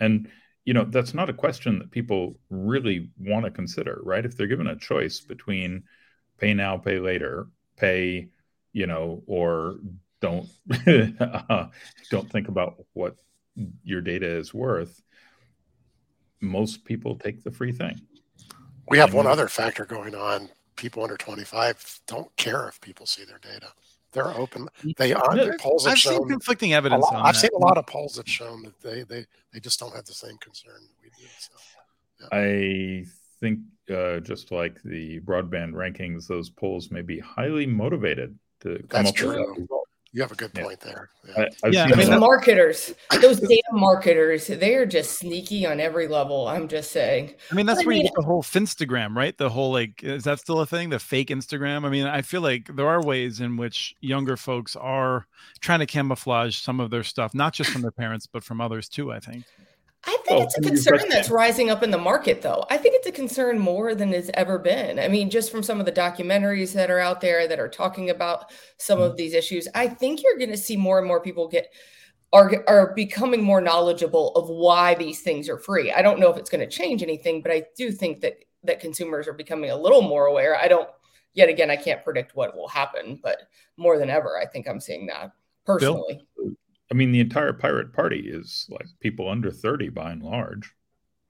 [0.00, 0.28] And
[0.64, 4.24] you know, that's not a question that people really want to consider, right?
[4.24, 5.82] If they're given a choice between
[6.38, 8.28] pay now, pay later, pay,
[8.72, 9.78] you know, or
[10.20, 10.48] don't
[11.20, 11.66] uh,
[12.10, 13.16] don't think about what
[13.82, 15.02] your data is worth,
[16.40, 18.00] most people take the free thing.
[18.88, 19.32] We have one mm-hmm.
[19.32, 20.48] other factor going on.
[20.76, 23.68] People under 25 don't care if people see their data.
[24.12, 24.68] They're open.
[24.78, 24.90] Mm-hmm.
[24.98, 25.36] They are.
[25.36, 27.04] Yeah, polls I've shown, seen conflicting evidence.
[27.04, 27.40] Lot, I've that.
[27.40, 27.92] seen a lot of mm-hmm.
[27.92, 31.26] polls that shown that they they they just don't have the same concern we do.
[31.38, 31.52] So,
[32.20, 32.28] yeah.
[32.32, 33.04] I
[33.40, 39.04] think uh, just like the broadband rankings, those polls may be highly motivated to come
[39.04, 39.54] That's up true.
[39.58, 39.68] with
[40.12, 40.92] you have a good point yeah.
[40.92, 41.10] there.
[41.26, 46.06] Yeah, I, yeah I mean, marketers, those data marketers, they are just sneaky on every
[46.06, 46.48] level.
[46.48, 47.34] I'm just saying.
[47.50, 49.36] I mean, that's but where I mean, you get the whole Finstagram, right?
[49.36, 50.90] The whole like, is that still a thing?
[50.90, 51.86] The fake Instagram.
[51.86, 55.26] I mean, I feel like there are ways in which younger folks are
[55.60, 58.88] trying to camouflage some of their stuff, not just from their parents, but from others
[58.88, 59.10] too.
[59.10, 59.44] I think.
[60.04, 62.64] I think oh, it's a concern that's rising up in the market, though.
[62.70, 64.98] I think it's a concern more than it's ever been.
[64.98, 68.10] I mean, just from some of the documentaries that are out there that are talking
[68.10, 69.16] about some of mm-hmm.
[69.18, 71.72] these issues, I think you're going to see more and more people get
[72.32, 75.92] are are becoming more knowledgeable of why these things are free.
[75.92, 78.80] I don't know if it's going to change anything, but I do think that that
[78.80, 80.56] consumers are becoming a little more aware.
[80.56, 80.88] I don't.
[81.34, 83.42] Yet again, I can't predict what will happen, but
[83.76, 85.32] more than ever, I think I'm seeing that
[85.64, 86.26] personally.
[86.36, 86.52] Bill?
[86.92, 90.70] I mean, the entire pirate party is like people under 30 by and large.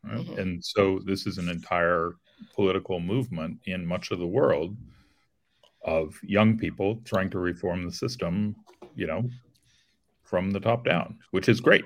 [0.03, 0.19] Right?
[0.19, 0.41] Mm-hmm.
[0.41, 2.17] And so this is an entire
[2.57, 4.77] political movement in much of the world
[5.85, 8.57] of young people trying to reform the system,
[8.97, 9.31] you know,
[10.25, 11.85] from the top down, which is great.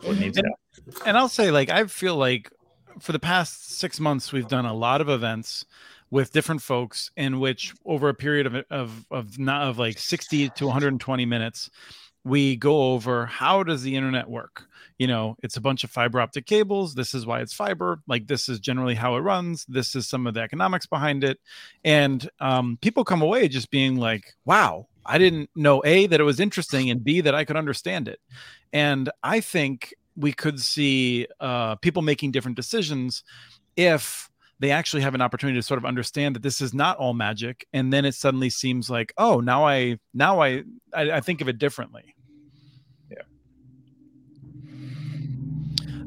[0.00, 0.46] What needs and,
[1.04, 2.50] and I'll say, like, I feel like
[2.98, 5.66] for the past six months, we've done a lot of events
[6.10, 10.48] with different folks in which over a period of of of not of like 60
[10.50, 11.70] to 120 minutes
[12.24, 14.66] we go over how does the internet work?
[14.98, 16.94] You know it's a bunch of fiber optic cables.
[16.94, 18.00] This is why it's fiber.
[18.06, 19.64] Like this is generally how it runs.
[19.66, 21.38] This is some of the economics behind it.
[21.84, 26.24] And um, people come away just being like wow i didn't know a that it
[26.24, 28.20] was interesting and b that i could understand it.
[28.72, 33.24] And i think we could see uh, people making different decisions
[33.76, 37.14] if they actually have an opportunity to sort of understand that this is not all
[37.14, 40.62] magic and then it suddenly seems like oh now i now i
[40.94, 42.14] i, I think of it differently.
[43.10, 43.22] Yeah.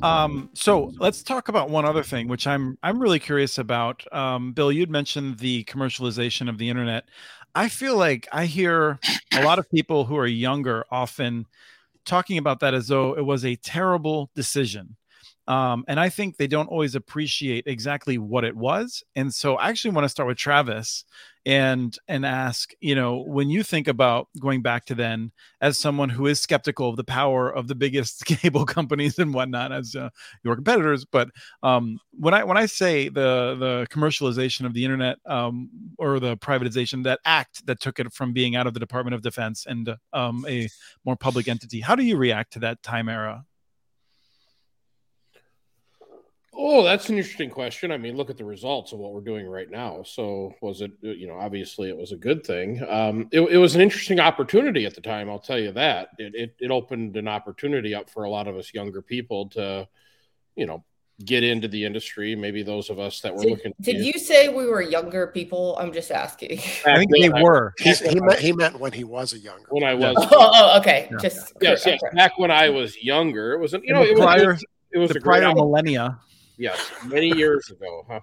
[0.02, 4.04] Um so let's talk about one other thing which i'm i'm really curious about.
[4.14, 7.06] Um bill you'd mentioned the commercialization of the internet.
[7.56, 9.00] I feel like i hear
[9.34, 11.46] a lot of people who are younger often
[12.06, 14.96] talking about that as though it was a terrible decision
[15.48, 19.04] um, and I think they don't always appreciate exactly what it was.
[19.16, 21.06] And so I actually want to start with Travis
[21.46, 25.32] and and ask, you know, when you think about going back to then
[25.62, 29.72] as someone who is skeptical of the power of the biggest cable companies and whatnot
[29.72, 30.10] as uh,
[30.44, 31.30] your competitors, but
[31.64, 36.36] um, when I when I say the the commercialization of the internet um, or the
[36.36, 39.96] privatization, that act that took it from being out of the Department of Defense and
[40.12, 40.68] um, a
[41.06, 43.47] more public entity, how do you react to that time era?
[46.60, 47.92] Oh, that's an interesting question.
[47.92, 50.02] I mean, look at the results of what we're doing right now.
[50.04, 52.84] So, was it, you know, obviously it was a good thing.
[52.90, 55.30] Um, it, it was an interesting opportunity at the time.
[55.30, 56.10] I'll tell you that.
[56.18, 59.88] It, it, it opened an opportunity up for a lot of us younger people to,
[60.56, 60.84] you know,
[61.24, 62.36] get into the industry.
[62.36, 63.74] Maybe those of us that were did, looking.
[63.80, 65.78] Did you say we were younger people?
[65.80, 66.54] I'm just asking.
[66.86, 67.76] I think they were.
[67.78, 69.68] He's, he, meant, he meant when he was a younger.
[69.70, 70.16] When I was.
[70.32, 71.08] Oh, oh okay.
[71.12, 71.18] Yeah.
[71.22, 72.00] Just yes, yes.
[72.14, 75.12] Back when I was younger, it was an, you know, it prior, was, it was
[75.12, 76.20] the prior millennia.
[76.58, 78.06] Yes, many years ago.
[78.10, 78.20] Huh?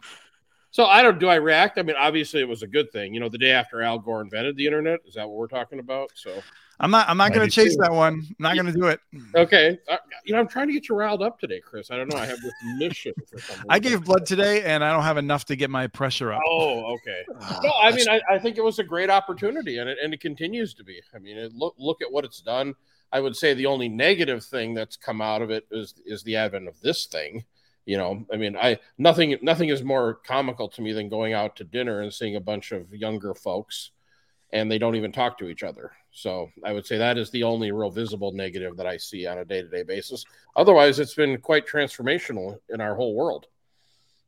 [0.74, 1.20] So I don't.
[1.20, 1.78] Do I react?
[1.78, 3.14] I mean, obviously, it was a good thing.
[3.14, 4.98] You know, the day after Al Gore invented the internet.
[5.06, 6.10] Is that what we're talking about?
[6.16, 6.42] So
[6.80, 7.08] I'm not.
[7.08, 8.14] I'm not going to chase that one.
[8.14, 8.98] I'm not going to do it.
[9.36, 9.78] Okay.
[9.88, 11.92] Uh, you know, I'm trying to get you riled up today, Chris.
[11.92, 12.18] I don't know.
[12.18, 13.38] I have this mission for.
[13.68, 16.42] I gave blood today, and I don't have enough to get my pressure up.
[16.44, 17.22] Oh, okay.
[17.62, 20.20] no, I mean, I, I, think it was a great opportunity, and it and it
[20.20, 21.00] continues to be.
[21.14, 22.74] I mean, it, look look at what it's done.
[23.12, 26.34] I would say the only negative thing that's come out of it is is the
[26.34, 27.44] advent of this thing
[27.86, 31.56] you know i mean i nothing nothing is more comical to me than going out
[31.56, 33.90] to dinner and seeing a bunch of younger folks
[34.52, 35.92] and they don't even talk to each other.
[36.12, 39.38] So i would say that is the only real visible negative that i see on
[39.38, 40.24] a day-to-day basis.
[40.56, 43.46] Otherwise it's been quite transformational in our whole world.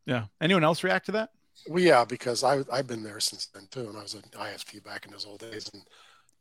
[0.04, 0.24] Yeah.
[0.40, 1.30] Anyone else react to that?
[1.68, 4.84] Well yeah because I, i've been there since then too and i was an isp
[4.84, 5.82] back in those old days and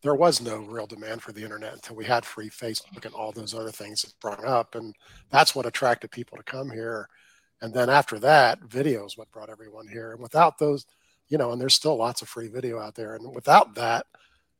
[0.05, 3.31] there was no real demand for the internet until we had free Facebook and all
[3.31, 4.75] those other things that brought up.
[4.75, 4.93] And
[5.31, 7.09] that's what attracted people to come here.
[7.59, 10.11] And then after that, video is what brought everyone here.
[10.11, 10.85] And without those,
[11.27, 13.15] you know, and there's still lots of free video out there.
[13.15, 14.05] And without that,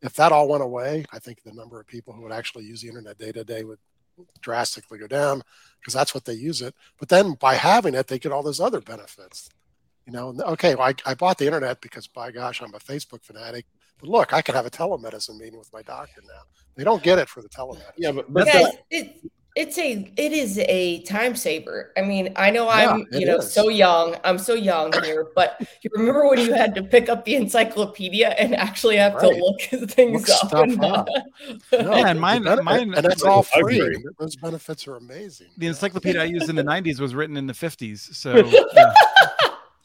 [0.01, 2.81] if that all went away, I think the number of people who would actually use
[2.81, 3.77] the internet day to day would
[4.41, 5.43] drastically go down
[5.79, 6.73] because that's what they use it.
[6.97, 9.47] But then by having it, they get all those other benefits.
[10.07, 13.23] You know, okay, well, I, I bought the internet because by gosh, I'm a Facebook
[13.23, 13.67] fanatic
[13.99, 16.41] but look, I could have a telemedicine meeting with my doctor now.
[16.75, 17.91] They don't get it for the telemedicine.
[17.97, 19.21] Yeah, but, but Guys, it,
[19.55, 21.93] it's a it is a time saver.
[21.97, 23.51] I mean, I know I'm you know is.
[23.51, 24.17] so young.
[24.25, 28.29] I'm so young here, but you remember when you had to pick up the encyclopedia
[28.31, 29.21] and actually have right.
[29.21, 30.53] to look things look up.
[30.53, 31.07] And, up.
[31.71, 33.95] no, yeah, and mine, mine, and that's all free.
[34.19, 35.47] Those benefits are amazing.
[35.57, 38.35] The encyclopedia I used in the '90s was written in the '50s, so.
[38.75, 38.93] Yeah.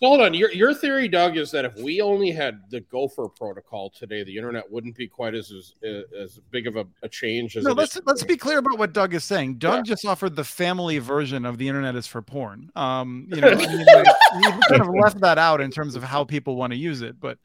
[0.03, 0.33] So hold on.
[0.33, 4.35] Your your theory, Doug, is that if we only had the Gopher protocol today, the
[4.35, 7.65] internet wouldn't be quite as as, as big of a, a change as.
[7.65, 8.03] No, let's is.
[8.07, 9.57] let's be clear about what Doug is saying.
[9.59, 9.91] Doug yeah.
[9.91, 12.71] just offered the family version of the internet is for porn.
[12.77, 16.03] Um, you know, I mean, like, he kind of left that out in terms of
[16.03, 17.39] how people want to use it, but.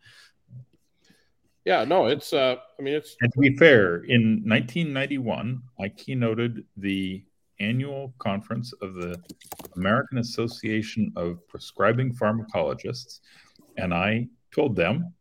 [1.66, 2.32] Yeah, no, it's.
[2.32, 3.18] uh I mean, it's.
[3.20, 7.26] And to be fair, in 1991, I keynoted the
[7.60, 9.22] annual conference of the
[9.76, 13.20] American Association of Prescribing Pharmacologists,
[13.78, 15.14] and I told them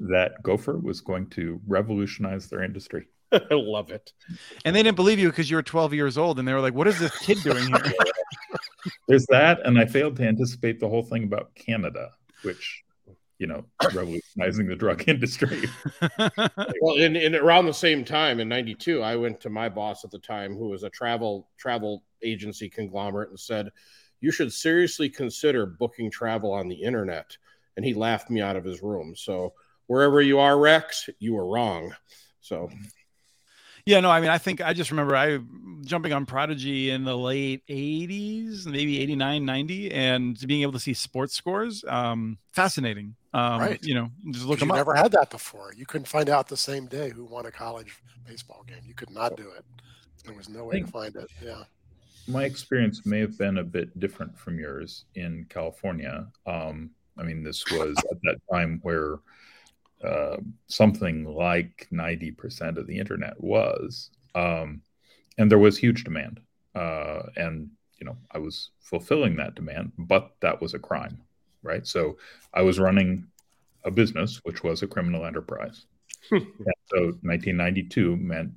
[0.00, 3.08] that Gopher was going to revolutionize their industry.
[3.32, 4.12] I love it.
[4.64, 6.74] And they didn't believe you because you were 12 years old, and they were like,
[6.74, 7.92] "What is this kid doing here?"
[9.08, 12.10] There's that, and I failed to anticipate the whole thing about Canada,
[12.42, 12.83] which
[13.44, 15.68] you know, revolutionizing the drug industry.
[16.80, 20.10] well, in, in around the same time in '92, I went to my boss at
[20.10, 23.68] the time, who was a travel travel agency conglomerate, and said,
[24.22, 27.36] you should seriously consider booking travel on the internet.
[27.76, 29.14] And he laughed me out of his room.
[29.14, 29.52] So
[29.86, 31.94] wherever you are, Rex, you are wrong.
[32.40, 32.70] So
[33.86, 35.38] yeah, no, I mean, I think I just remember I
[35.84, 40.94] jumping on Prodigy in the late 80s, maybe 89, 90, and being able to see
[40.94, 41.84] sports scores.
[41.86, 43.14] Um, fascinating.
[43.32, 43.82] Um, right.
[43.82, 44.78] You know, just look them you up.
[44.78, 45.72] never had that before.
[45.76, 48.82] You couldn't find out the same day who won a college baseball game.
[48.86, 49.64] You could not do it.
[50.24, 51.28] There was no way to find it.
[51.42, 51.64] Yeah.
[52.26, 56.26] My experience may have been a bit different from yours in California.
[56.46, 59.18] Um, I mean, this was at that time where
[60.04, 60.36] uh,
[60.66, 64.10] something like 90% of the internet was.
[64.34, 64.82] Um,
[65.38, 66.40] and there was huge demand.
[66.74, 71.20] Uh, and, you know, I was fulfilling that demand, but that was a crime,
[71.62, 71.86] right?
[71.86, 72.18] So
[72.52, 73.26] I was running
[73.84, 75.86] a business, which was a criminal enterprise.
[76.30, 76.38] so
[77.22, 78.52] 1992 meant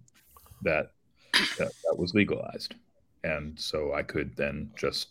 [0.63, 0.91] that,
[1.57, 2.75] that that was legalized.
[3.23, 5.09] And so I could then just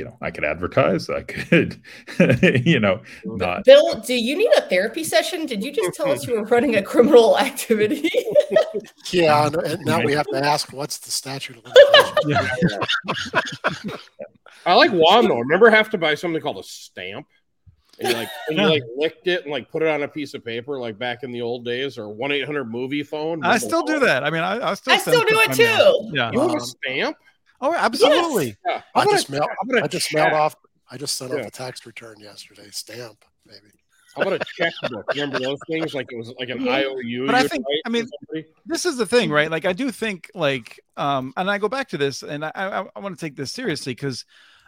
[0.00, 1.10] you know, I could advertise.
[1.10, 1.78] I could,
[2.64, 3.36] you know, mm-hmm.
[3.36, 3.66] not.
[3.66, 5.44] Bill, do you need a therapy session?
[5.44, 8.10] Did you just tell us you were running a criminal activity?
[9.12, 11.64] yeah, and now we have to ask, what's the statute of
[12.24, 12.86] limitations?
[14.64, 15.38] I like Juan though.
[15.38, 17.26] Remember, have to buy something called a stamp.
[17.98, 20.32] And you like, and you like licked it and like put it on a piece
[20.32, 23.44] of paper, like back in the old days, or one eight hundred movie phone.
[23.44, 24.24] I still do that.
[24.24, 26.10] I mean, I, I still, I still do it too.
[26.14, 27.18] Yeah, you have a um, stamp.
[27.60, 28.46] Oh, absolutely.
[28.46, 28.56] Yes.
[28.66, 28.82] Yeah.
[28.94, 29.48] I, just mailed,
[29.82, 30.56] I just mailed off.
[30.90, 31.40] I just sent yeah.
[31.40, 32.68] off a tax return yesterday.
[32.70, 33.70] Stamp, maybe.
[34.16, 35.08] How about a checkbook?
[35.12, 35.94] Remember those things?
[35.94, 37.26] Like it was like an IOU.
[37.26, 38.08] But I think, I mean,
[38.66, 39.50] this is the thing, right?
[39.50, 42.86] Like, I do think, like, um, and I go back to this, and I, I,
[42.96, 44.24] I want to take this seriously because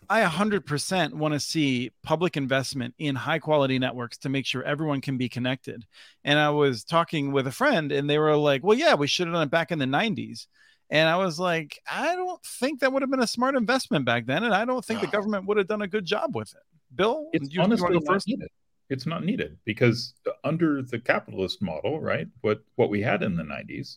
[0.09, 5.01] I 100% want to see public investment in high quality networks to make sure everyone
[5.01, 5.85] can be connected.
[6.23, 9.27] And I was talking with a friend, and they were like, well, yeah, we should
[9.27, 10.47] have done it back in the 90s.
[10.93, 14.27] And I was like, I don't think that would have been a smart investment back
[14.27, 14.45] then.
[14.45, 16.61] And I don't think the government would have done a good job with it.
[16.95, 18.49] Bill, it's you, honestly you not needed.
[18.91, 22.27] It's not needed because uh, under the capitalist model, right?
[22.43, 23.97] What what we had in the 90s,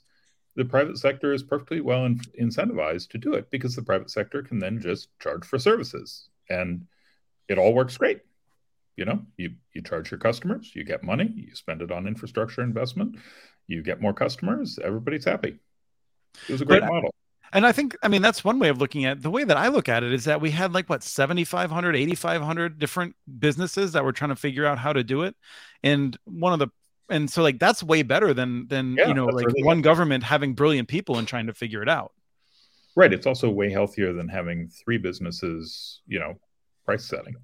[0.55, 4.41] the private sector is perfectly well in, incentivized to do it because the private sector
[4.41, 6.85] can then just charge for services and
[7.49, 8.21] it all works great.
[8.95, 12.61] You know, you you charge your customers, you get money, you spend it on infrastructure
[12.61, 13.17] investment,
[13.67, 15.59] you get more customers, everybody's happy.
[16.47, 17.13] It was a great but, model.
[17.53, 19.23] And I think, I mean, that's one way of looking at it.
[19.23, 22.79] the way that I look at it is that we had like what 7,500, 8,500
[22.79, 25.35] different businesses that were trying to figure out how to do it.
[25.81, 26.67] And one of the,
[27.09, 29.83] and so like that's way better than, than, yeah, you know, like really one good.
[29.83, 32.11] government having brilliant people and trying to figure it out.
[32.95, 33.13] Right.
[33.13, 36.33] It's also way healthier than having three businesses, you know,
[36.83, 37.35] price setting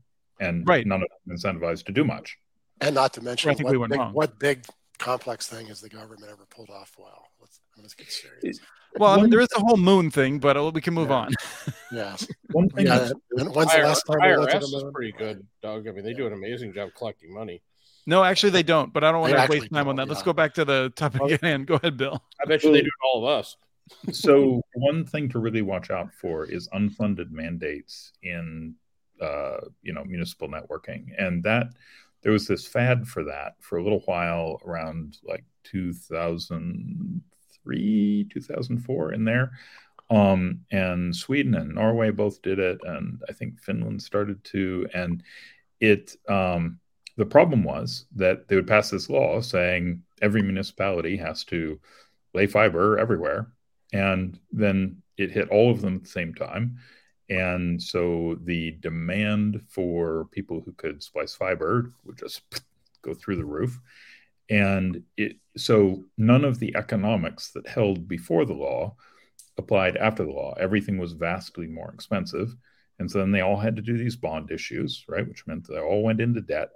[0.41, 0.85] and right.
[0.85, 2.37] none of them incentivized to do much.
[2.81, 4.13] And not to mention, I think what, we went big, wrong.
[4.13, 4.65] what big
[4.97, 7.27] complex thing has the government ever pulled off well?
[7.39, 8.59] Let's, let's get serious.
[8.97, 11.15] Well, I mean, there is a whole moon thing, but uh, we can move yeah.
[11.15, 11.33] on.
[11.91, 12.27] yes.
[12.51, 15.87] One thing yeah, when's the last time IRS is pretty good, Doug.
[15.87, 16.17] I mean, they yeah.
[16.17, 17.61] do an amazing job collecting money.
[18.05, 18.91] No, actually, they don't.
[18.91, 20.09] But I don't want to waste time on that.
[20.09, 21.67] Let's go back to the topic at hand.
[21.67, 22.21] Go ahead, Bill.
[22.41, 23.55] I bet you they do all of us.
[24.11, 28.75] so one thing to really watch out for is unfunded mandates in,
[29.21, 31.67] uh, you know, municipal networking, and that
[32.23, 37.21] there was this fad for that for a little while around like 2000
[37.63, 39.51] 2003, 2004 in there.
[40.09, 44.87] Um, and Sweden and Norway both did it, and I think Finland started to.
[44.93, 45.23] And
[45.79, 46.79] it, um,
[47.17, 51.79] the problem was that they would pass this law saying every municipality has to
[52.33, 53.51] lay fiber everywhere,
[53.93, 56.77] and then it hit all of them at the same time.
[57.29, 62.41] And so the demand for people who could splice fiber would just
[63.01, 63.79] go through the roof.
[64.51, 68.95] And it, so none of the economics that held before the law
[69.57, 70.53] applied after the law.
[70.59, 72.53] Everything was vastly more expensive.
[72.99, 75.27] And so then they all had to do these bond issues, right?
[75.27, 76.69] Which meant they all went into debt.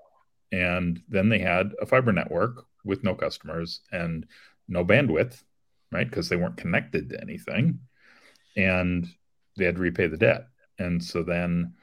[0.53, 4.25] And then they had a fiber network with no customers and
[4.69, 5.43] no bandwidth,
[5.91, 6.09] right?
[6.09, 7.79] Because they weren't connected to anything.
[8.55, 9.05] And
[9.57, 10.47] they had to repay the debt.
[10.79, 11.73] And so then,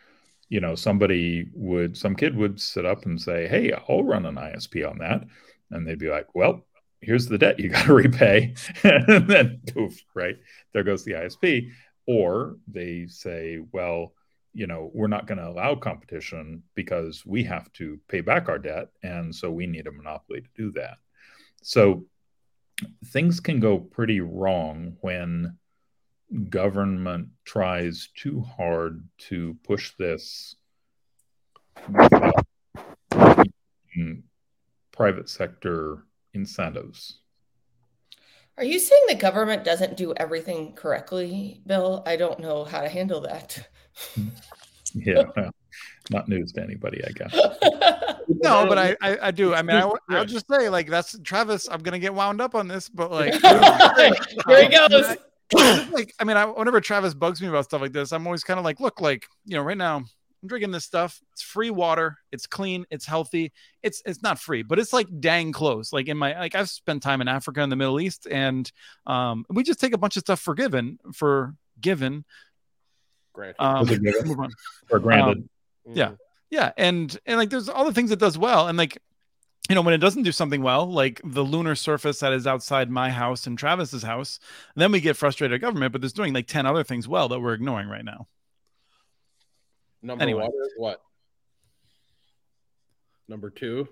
[0.48, 4.36] you know, somebody would, some kid would sit up and say, Hey, I'll run an
[4.36, 5.24] ISP on that
[5.72, 6.64] and they'd be like, well,
[7.00, 8.54] here's the debt you got to repay.
[8.82, 10.36] and then poof, right?
[10.72, 11.70] There goes the ISP.
[12.06, 14.12] Or they say, well,
[14.54, 18.58] you know, we're not going to allow competition because we have to pay back our
[18.58, 18.88] debt.
[19.02, 20.98] And so we need a monopoly to do that.
[21.62, 22.06] So
[23.06, 25.58] things can go pretty wrong when
[26.48, 30.56] government tries too hard to push this
[35.02, 37.18] private sector incentives.
[38.56, 42.04] Are you saying the government doesn't do everything correctly, Bill?
[42.06, 43.68] I don't know how to handle that.
[44.94, 45.50] Yeah, well,
[46.10, 47.32] not news to anybody, I guess.
[48.28, 49.54] no, but I, I, I do.
[49.54, 51.66] I mean, I, I'll just say like that's Travis.
[51.70, 55.16] I'm gonna get wound up on this, but like here he um, goes.
[55.92, 58.58] like, I mean, I, whenever Travis bugs me about stuff like this, I'm always kind
[58.58, 60.04] of like, look, like you know, right now
[60.42, 61.20] I'm drinking this stuff.
[61.32, 62.16] It's free water.
[62.32, 62.84] It's clean.
[62.90, 63.52] It's healthy.
[63.82, 65.92] It's it's not free, but it's like dang close.
[65.92, 68.70] Like in my like I've spent time in Africa and the Middle East, and
[69.06, 72.24] um, we just take a bunch of stuff for given for given.
[73.32, 73.54] Great.
[73.58, 74.26] Um, Was it given?
[74.28, 74.50] move on.
[74.90, 76.12] Or granted, Um, yeah.
[76.50, 78.98] yeah and and like there's all the things it does well and like
[79.68, 82.90] you know when it doesn't do something well like the lunar surface that is outside
[82.90, 84.38] my house and travis's house
[84.76, 87.40] then we get frustrated at government but it's doing like 10 other things well that
[87.40, 88.26] we're ignoring right now
[90.02, 90.42] Number Anyway.
[90.42, 91.00] one, what?
[93.28, 93.88] Number two.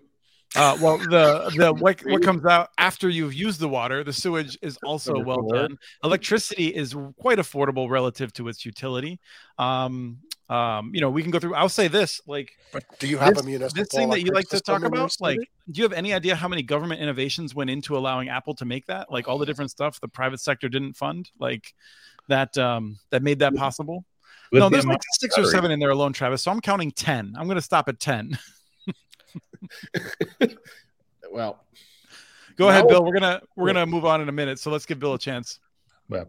[0.57, 4.59] uh well the the what, what comes out after you've used the water the sewage
[4.63, 5.55] is also Number well four.
[5.55, 9.21] done electricity is quite affordable relative to its utility
[9.59, 13.17] um um you know we can go through i'll say this like But do you
[13.19, 15.39] have this, a municipal this thing that you like to talk about like
[15.71, 18.87] do you have any idea how many government innovations went into allowing apple to make
[18.87, 21.73] that like all the different stuff the private sector didn't fund like
[22.27, 24.05] that um that made that possible
[24.53, 27.47] no there's like six or seven in there alone travis so i'm counting 10 i'm
[27.47, 28.39] going to stop at 10
[31.31, 31.65] Well,
[32.57, 33.05] go ahead bill.
[33.05, 35.61] We're gonna we're gonna move on in a minute so let's give bill a chance.
[36.09, 36.27] Well,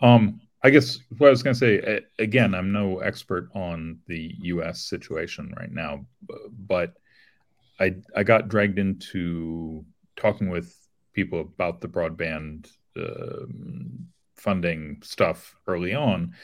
[0.00, 4.34] Um, I guess what I was going to say again, I'm no expert on the
[4.40, 4.80] U.S.
[4.88, 6.06] situation right now,
[6.66, 6.94] but
[7.78, 9.84] I I got dragged into
[10.16, 10.74] talking with
[11.12, 16.34] people about the broadband um, funding stuff early on,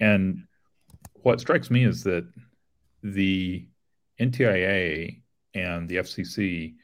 [0.00, 0.42] and
[1.22, 2.26] what strikes me is that
[3.02, 3.66] the
[4.20, 5.20] NTIA
[5.54, 6.74] and the FCC,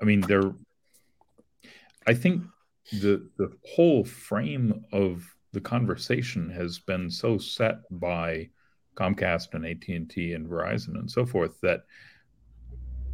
[0.00, 0.52] I mean, they're
[2.06, 2.42] I think
[2.92, 8.48] the the whole frame of the conversation has been so set by
[8.94, 11.84] Comcast and AT&T and Verizon and so forth that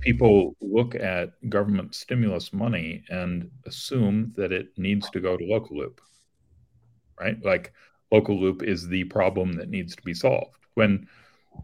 [0.01, 5.76] people look at government stimulus money and assume that it needs to go to local
[5.76, 6.01] loop
[7.22, 7.37] right?
[7.45, 7.72] Like
[8.11, 11.07] local loop is the problem that needs to be solved when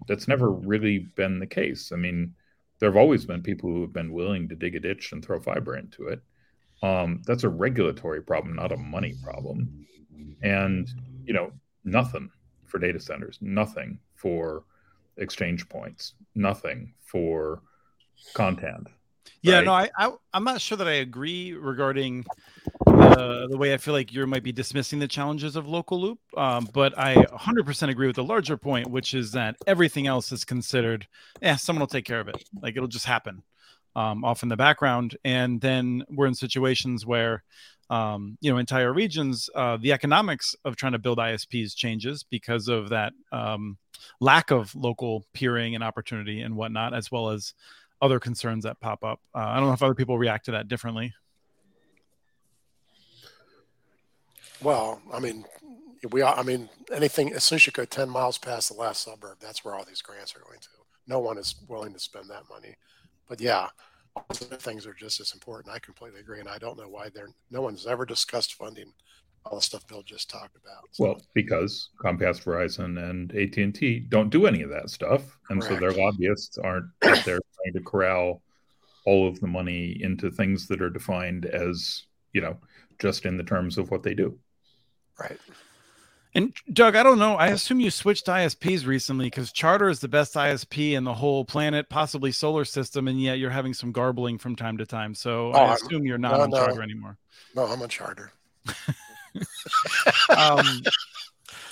[0.06, 1.92] that's never really been the case.
[1.92, 2.34] I mean
[2.78, 5.40] there have always been people who have been willing to dig a ditch and throw
[5.40, 6.20] fiber into it.
[6.80, 9.86] Um, that's a regulatory problem not a money problem.
[10.42, 10.88] And
[11.24, 11.52] you know
[11.84, 12.30] nothing
[12.66, 14.64] for data centers nothing for
[15.16, 17.62] exchange points nothing for
[18.34, 18.88] content
[19.42, 19.64] yeah Right.
[19.64, 22.24] no I, I i'm not sure that i agree regarding
[22.86, 26.18] uh, the way i feel like you might be dismissing the challenges of local loop
[26.36, 30.44] um, but i 100% agree with the larger point which is that everything else is
[30.44, 31.06] considered
[31.42, 33.42] yeah someone will take care of it like it'll just happen
[33.96, 37.42] um, off in the background and then we're in situations where
[37.90, 42.68] um, you know entire regions uh, the economics of trying to build isps changes because
[42.68, 43.78] of that um,
[44.20, 47.54] lack of local peering and opportunity and whatnot as well as
[48.00, 50.68] other concerns that pop up uh, i don't know if other people react to that
[50.68, 51.12] differently
[54.60, 55.44] Well, I mean,
[56.10, 59.02] we are, I mean, anything, as soon as you go 10 miles past the last
[59.02, 60.68] suburb, that's where all these grants are going to.
[61.06, 62.74] No one is willing to spend that money.
[63.28, 63.68] But yeah,
[64.32, 65.74] things are just as important.
[65.74, 66.40] I completely agree.
[66.40, 68.92] And I don't know why they're, no one's ever discussed funding
[69.50, 70.84] all the stuff Bill just talked about.
[70.92, 75.76] So, well because comcast verizon and at&t don't do any of that stuff and so
[75.76, 78.42] their lobbyists aren't out there trying to corral
[79.06, 82.56] all of the money into things that are defined as you know
[83.00, 84.38] just in the terms of what they do
[85.18, 85.38] right.
[86.34, 90.08] and doug i don't know i assume you switched isps recently because charter is the
[90.08, 94.36] best isp in the whole planet possibly solar system and yet you're having some garbling
[94.36, 96.56] from time to time so Oh, i I'm- assume you're not no, on no.
[96.58, 97.16] charter anymore
[97.54, 98.30] No, I'm on charter.
[100.36, 100.66] um,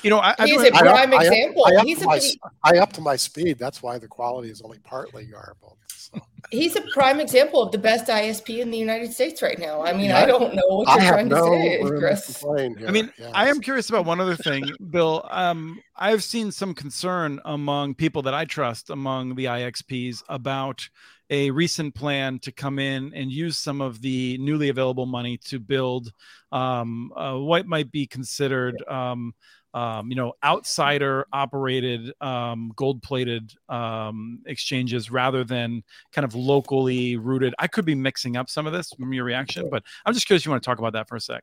[0.02, 1.66] you know i, I He's do- a prime I example.
[1.66, 3.58] I up, He's to a my, pretty- I up to my speed.
[3.58, 5.78] That's why the quality is only partly garbled.
[5.88, 6.20] So,
[6.52, 9.82] He's a prime example of the best ISP in the United States right now.
[9.82, 10.18] I mean, Yeah.
[10.20, 12.44] I don't know what you're have trying to no say, room to Chris.
[12.46, 13.30] I mean, Yeah.
[13.34, 15.26] I am curious about one other thing, Bill.
[15.30, 20.88] Um, I've seen some concern among people that I trust, among the IXPs, about
[21.30, 25.58] a recent plan to come in and use some of the newly available money to
[25.58, 26.12] build
[26.52, 29.34] um, uh, what might be considered, um,
[29.74, 37.16] um, you know, outsider operated, um, gold plated um, exchanges rather than kind of locally
[37.16, 37.54] rooted.
[37.58, 40.42] I could be mixing up some of this from your reaction, but I'm just curious.
[40.42, 41.42] if You want to talk about that for a sec?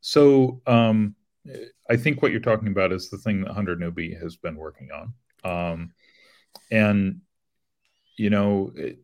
[0.00, 1.14] So um,
[1.88, 4.90] I think what you're talking about is the thing that Hunter Newby has been working
[4.92, 5.14] on.
[5.44, 5.92] Um,
[6.70, 7.20] and,
[8.18, 8.98] you know, it,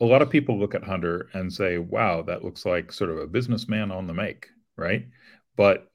[0.00, 3.18] a lot of people look at Hunter and say, wow, that looks like sort of
[3.18, 4.46] a businessman on the make,
[4.76, 5.06] right?
[5.56, 5.90] But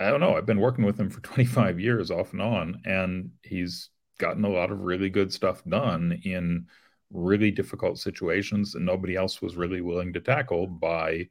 [0.00, 0.36] I don't know.
[0.36, 4.50] I've been working with him for 25 years off and on, and he's gotten a
[4.50, 6.66] lot of really good stuff done in
[7.10, 11.28] really difficult situations that nobody else was really willing to tackle by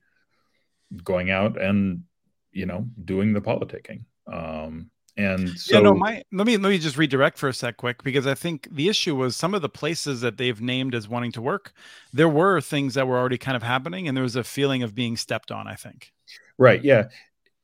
[1.03, 2.03] going out and
[2.51, 6.77] you know doing the politicking um and so yeah, no, my let me let me
[6.77, 9.69] just redirect for a sec quick because I think the issue was some of the
[9.69, 11.73] places that they've named as wanting to work,
[12.13, 14.93] there were things that were already kind of happening and there was a feeling of
[14.93, 16.13] being stepped on, I think.
[16.59, 16.83] Right.
[16.83, 17.07] Yeah.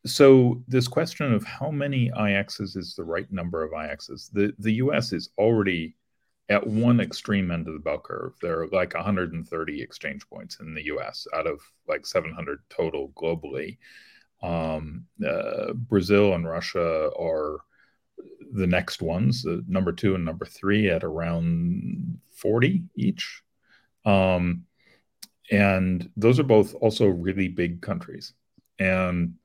[0.06, 4.74] So this question of how many IXs is the right number of IXs, the, the
[4.74, 5.96] US is already
[6.50, 8.34] at one extreme end of the bell curve.
[8.42, 13.78] There are like 130 exchange points in the US out of like 700 total globally.
[14.44, 17.60] Um, uh, Brazil and Russia are
[18.52, 23.42] the next ones, number two and number three at around 40 each.
[24.06, 24.66] Um,
[25.50, 28.34] and those are both also really big countries
[28.80, 29.36] and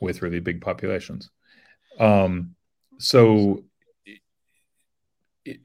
[0.00, 1.30] with really big populations.
[1.98, 2.54] Um,
[2.98, 3.64] so
[5.44, 5.60] it,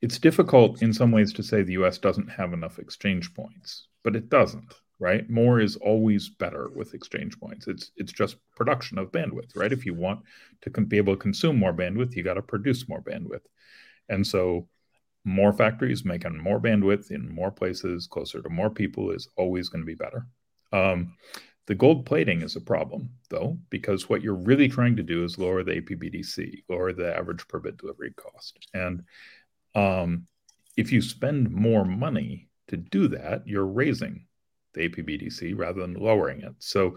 [0.00, 4.16] it's difficult in some ways to say the US doesn't have enough exchange points, but
[4.16, 5.28] it doesn't right?
[5.28, 7.66] More is always better with exchange points.
[7.66, 9.72] It's it's just production of bandwidth, right?
[9.72, 10.20] If you want
[10.62, 13.46] to be able to consume more bandwidth, you got to produce more bandwidth,
[14.08, 14.68] and so
[15.24, 19.82] more factories making more bandwidth in more places, closer to more people, is always going
[19.82, 20.26] to be better.
[20.72, 21.14] Um,
[21.66, 25.38] the gold plating is a problem, though, because what you're really trying to do is
[25.38, 29.02] lower the APBDC, lower the average per bit delivery cost, and
[29.74, 30.26] um,
[30.76, 34.26] if you spend more money to do that, you're raising
[34.74, 36.54] the APBDC rather than lowering it.
[36.58, 36.96] So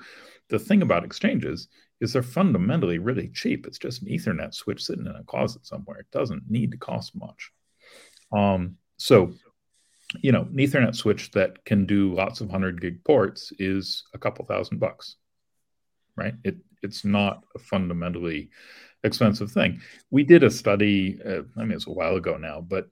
[0.50, 1.68] the thing about exchanges
[2.02, 3.66] is they're fundamentally really cheap.
[3.66, 6.00] It's just an Ethernet switch sitting in a closet somewhere.
[6.00, 7.52] It doesn't need to cost much.
[8.32, 9.34] Um, so,
[10.22, 14.18] you know, an Ethernet switch that can do lots of hundred gig ports is a
[14.18, 15.16] couple thousand bucks,
[16.16, 16.36] right?
[16.44, 18.50] It it's not a fundamentally
[19.04, 19.82] expensive thing.
[20.12, 21.20] We did a study.
[21.26, 22.90] Uh, I mean, it's a while ago now, but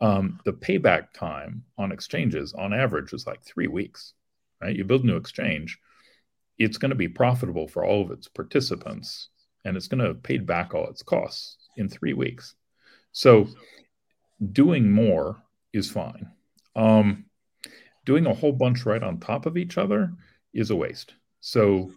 [0.00, 4.14] um, the payback time on exchanges on average is like three weeks
[4.60, 4.76] right?
[4.76, 5.78] You build a new exchange
[6.58, 9.28] it's going to be profitable for all of its participants
[9.64, 12.54] and it's going to have paid back all its costs in three weeks.
[13.12, 13.48] So
[14.52, 16.30] doing more is fine.
[16.76, 17.26] Um,
[18.04, 20.12] doing a whole bunch right on top of each other
[20.52, 21.14] is a waste.
[21.40, 21.92] So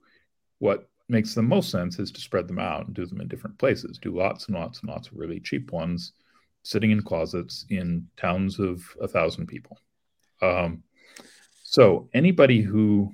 [0.59, 3.57] what makes the most sense is to spread them out and do them in different
[3.57, 3.99] places.
[3.99, 6.13] Do lots and lots and lots of really cheap ones
[6.65, 9.77] sitting in closets in towns of a thousand people.
[10.41, 10.81] Um,
[11.63, 13.13] so anybody who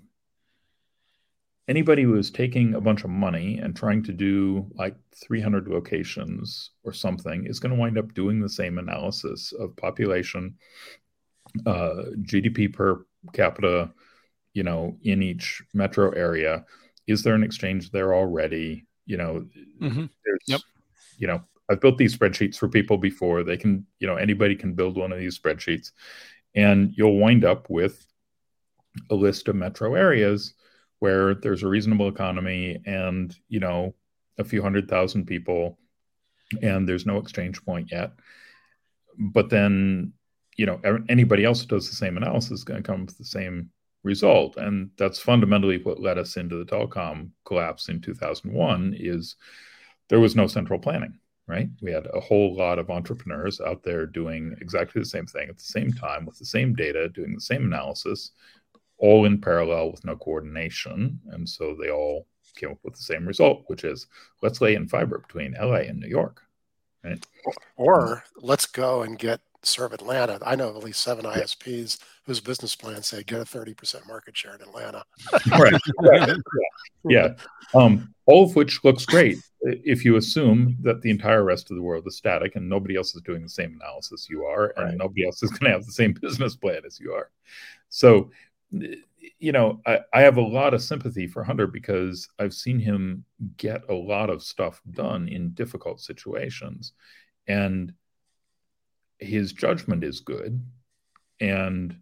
[1.68, 6.72] anybody who is taking a bunch of money and trying to do like 300 locations
[6.84, 10.56] or something is going to wind up doing the same analysis of population,
[11.66, 13.91] uh, GDP per capita,
[14.54, 16.66] you know, in each metro area.
[17.06, 18.86] Is there an exchange there already?
[19.06, 19.45] You know,
[19.82, 20.06] mm-hmm.
[20.26, 20.62] there's, yep.
[21.18, 21.41] you know,
[21.72, 23.43] I've built these spreadsheets for people before.
[23.43, 25.91] They can, you know, anybody can build one of these spreadsheets,
[26.53, 28.05] and you'll wind up with
[29.09, 30.53] a list of metro areas
[30.99, 33.95] where there's a reasonable economy and, you know,
[34.38, 35.80] a few hundred thousand people,
[36.61, 38.11] and there's no exchange point yet.
[39.17, 40.13] But then,
[40.57, 43.72] you know, anybody else does the same analysis is going to come with the same
[44.03, 49.36] result and that's fundamentally what led us into the telecom collapse in 2001 is
[50.09, 51.13] there was no central planning
[51.48, 51.70] right?
[51.82, 55.58] We had a whole lot of entrepreneurs out there doing exactly the same thing at
[55.58, 58.32] the same time with the same data, doing the same analysis,
[58.98, 61.20] all in parallel with no coordination.
[61.32, 64.08] And so they all came up with the same result, which is
[64.42, 66.42] let's lay in fiber between LA and New York.
[67.04, 67.24] Right?
[67.78, 70.39] Or let's go and get serve Atlanta.
[70.46, 74.36] I know of at least seven ISPs whose business plans say get a 30% market
[74.36, 75.04] share in Atlanta.
[75.52, 75.74] right.
[76.04, 76.36] yeah.
[77.04, 77.28] yeah.
[77.74, 81.84] Um, all of which looks great if you assume that the entire rest of the
[81.84, 84.98] world is static and nobody else is doing the same analysis you are, and right.
[84.98, 87.30] nobody else is going to have the same business plan as you are.
[87.90, 88.32] So,
[88.72, 93.26] you know, I, I, have a lot of sympathy for Hunter because I've seen him
[93.58, 96.94] get a lot of stuff done in difficult situations.
[97.48, 97.94] And
[99.20, 100.64] his judgment is good
[101.40, 101.98] and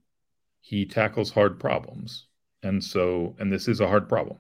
[0.62, 2.28] he tackles hard problems.
[2.62, 4.38] And so, and this is a hard problem.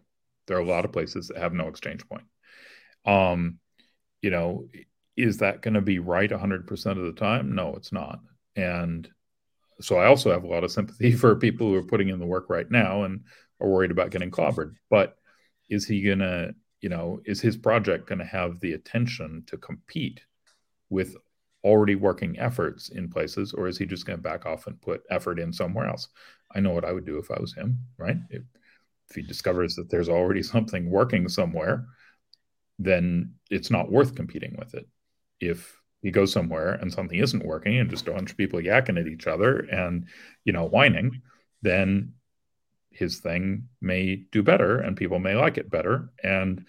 [0.49, 2.25] There are a lot of places that have no exchange point.
[3.05, 3.59] Um,
[4.21, 4.67] you know,
[5.15, 7.55] is that going to be right 100% of the time?
[7.55, 8.19] No, it's not.
[8.55, 9.07] And
[9.79, 12.25] so I also have a lot of sympathy for people who are putting in the
[12.25, 13.21] work right now and
[13.61, 14.73] are worried about getting clobbered.
[14.89, 15.15] But
[15.69, 19.57] is he going to, you know, is his project going to have the attention to
[19.57, 20.21] compete
[20.89, 21.15] with
[21.63, 25.03] already working efforts in places, or is he just going to back off and put
[25.09, 26.07] effort in somewhere else?
[26.55, 28.17] I know what I would do if I was him, right?
[29.09, 31.85] If he discovers that there's already something working somewhere,
[32.77, 34.87] then it's not worth competing with it.
[35.39, 38.99] If he goes somewhere and something isn't working and just a bunch of people yakking
[38.99, 40.07] at each other and
[40.45, 41.21] you know whining
[41.61, 42.13] then
[42.91, 46.65] his thing may do better and people may like it better and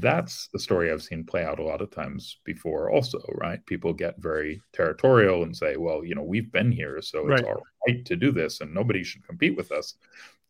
[0.00, 3.64] that's the story i've seen play out a lot of times before also right?
[3.66, 7.60] People get very territorial and say well you know we've been here so it's our
[7.88, 8.04] Right.
[8.04, 9.94] to do this and nobody should compete with us.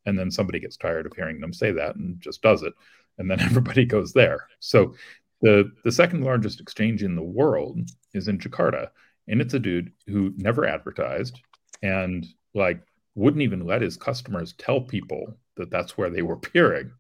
[0.05, 2.75] And then somebody gets tired of hearing them say that and just does it
[3.19, 4.49] and then everybody goes there.
[4.61, 4.95] So
[5.41, 7.81] the the second largest exchange in the world
[8.15, 8.89] is in Jakarta,
[9.29, 11.41] and it's a dude who never advertised
[11.83, 12.81] and like
[13.15, 16.91] wouldn't even let his customers tell people that that's where they were peering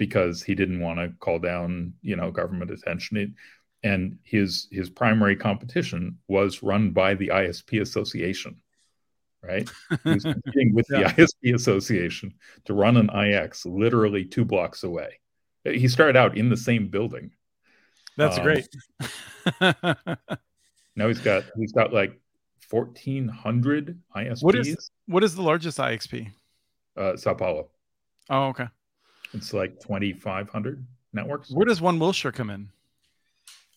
[0.00, 3.16] because he didn't want to call down you know government attention.
[3.18, 3.30] It,
[3.84, 8.60] and his his primary competition was run by the ISP Association,
[9.42, 9.68] right?
[10.04, 11.12] He was competing with Yeah.
[11.12, 12.34] the ISP Association
[12.64, 15.20] to run an IX literally two blocks away.
[15.64, 17.30] He started out in the same building.
[18.16, 18.66] That's Um, great.
[20.96, 22.12] Now he's got he's got like
[22.68, 24.42] fourteen hundred ISPs.
[24.42, 26.30] What is- what is the largest IXP?
[26.96, 27.68] uh, Sao Paulo?
[28.28, 28.66] Oh, okay.
[29.32, 31.50] It's like twenty five hundred networks.
[31.50, 32.68] Where does one Wilshire come in?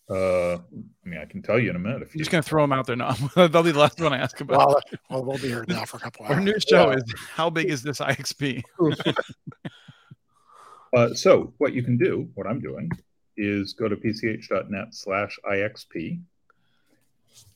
[0.10, 0.60] Uh, I
[1.06, 2.20] mean, I can tell you in a minute if I'm you.
[2.20, 3.14] just gonna throw them out there now.
[3.36, 4.58] That'll be the last one I ask about.
[4.68, 6.36] Well, well, we'll be here now for a couple Hours.
[6.36, 6.98] Our new show Yeah.
[6.98, 8.64] is how big is this IXP?
[10.96, 12.88] Uh, so what you can do, what I'm doing,
[13.36, 16.20] is go to pch.net slash IXP,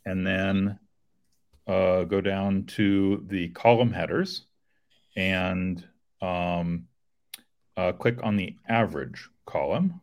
[0.07, 0.79] and then
[1.67, 4.41] uh, go down to the column headers
[5.15, 5.85] and
[6.19, 6.87] um,
[7.77, 10.01] uh, click on the average column.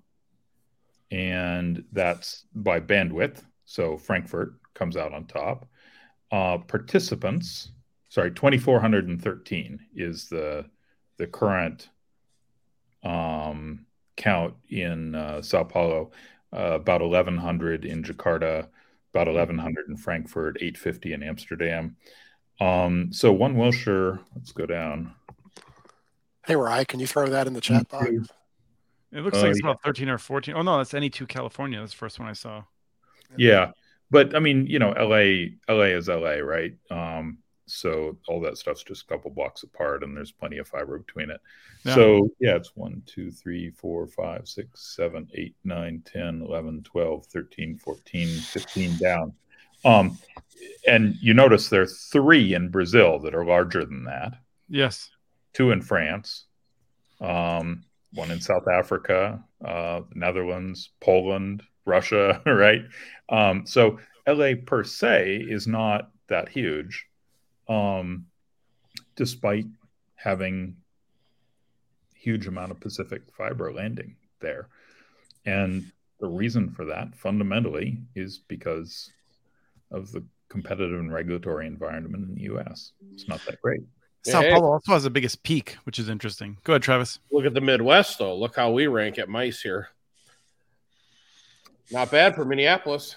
[1.10, 3.42] And that's by bandwidth.
[3.66, 5.66] So Frankfurt comes out on top.
[6.32, 7.70] Uh, participants,
[8.08, 10.64] sorry, 2,413 is the
[11.16, 11.90] the current
[13.04, 16.10] um, count in uh, Sao Paulo,
[16.52, 18.66] uh, about 1,100 in Jakarta,
[19.12, 21.96] about 1,100 in Frankfurt, 850 in Amsterdam.
[22.60, 25.14] Um, so one Wilshire, let's go down.
[26.46, 28.06] Hey, Rye, can you throw that in the chat box?
[29.12, 29.70] It looks Uh, like it's yeah.
[29.70, 30.54] about 13 or 14.
[30.56, 31.78] Oh no, that's Any2 California.
[31.80, 32.64] That's the first one I saw.
[33.36, 33.72] Yeah,
[34.10, 36.74] but I mean, you know, LA, LA is LA, right?
[36.90, 40.98] Um, so all that stuff's just a couple blocks apart, and there's plenty of fiber
[40.98, 41.40] between it.
[41.84, 41.94] Yeah.
[41.94, 47.26] So yeah, it's 1, 2, 3, 4, 5, 6, 7, 8, 9, 10, 11, 12,
[47.26, 49.32] 13, 14, 15 down.
[49.84, 50.18] Um,
[50.86, 54.34] and you notice there are three in Brazil that are larger than that,
[54.68, 55.10] Yes.
[55.54, 56.44] Two in France,
[57.20, 62.82] um, one in South Africa, uh, Netherlands, Poland, Russia, right?
[63.28, 67.06] Um, so LA per se is not that huge,
[67.68, 68.26] um,
[69.16, 69.66] despite
[70.14, 70.76] having
[72.14, 74.68] huge amount of Pacific fiber landing there.
[75.44, 75.90] And
[76.20, 79.10] the reason for that fundamentally is because
[79.90, 82.92] of the competitive and regulatory environment in the US.
[83.12, 83.82] It's not that great.
[84.26, 84.52] Sao Hey.
[84.52, 86.56] Paulo also has the biggest peak, which is interesting.
[86.64, 87.18] Go ahead, Travis.
[87.30, 88.36] Look at the Midwest, though.
[88.36, 89.88] Look how we rank at MICE here.
[91.90, 93.16] Not bad for Minneapolis.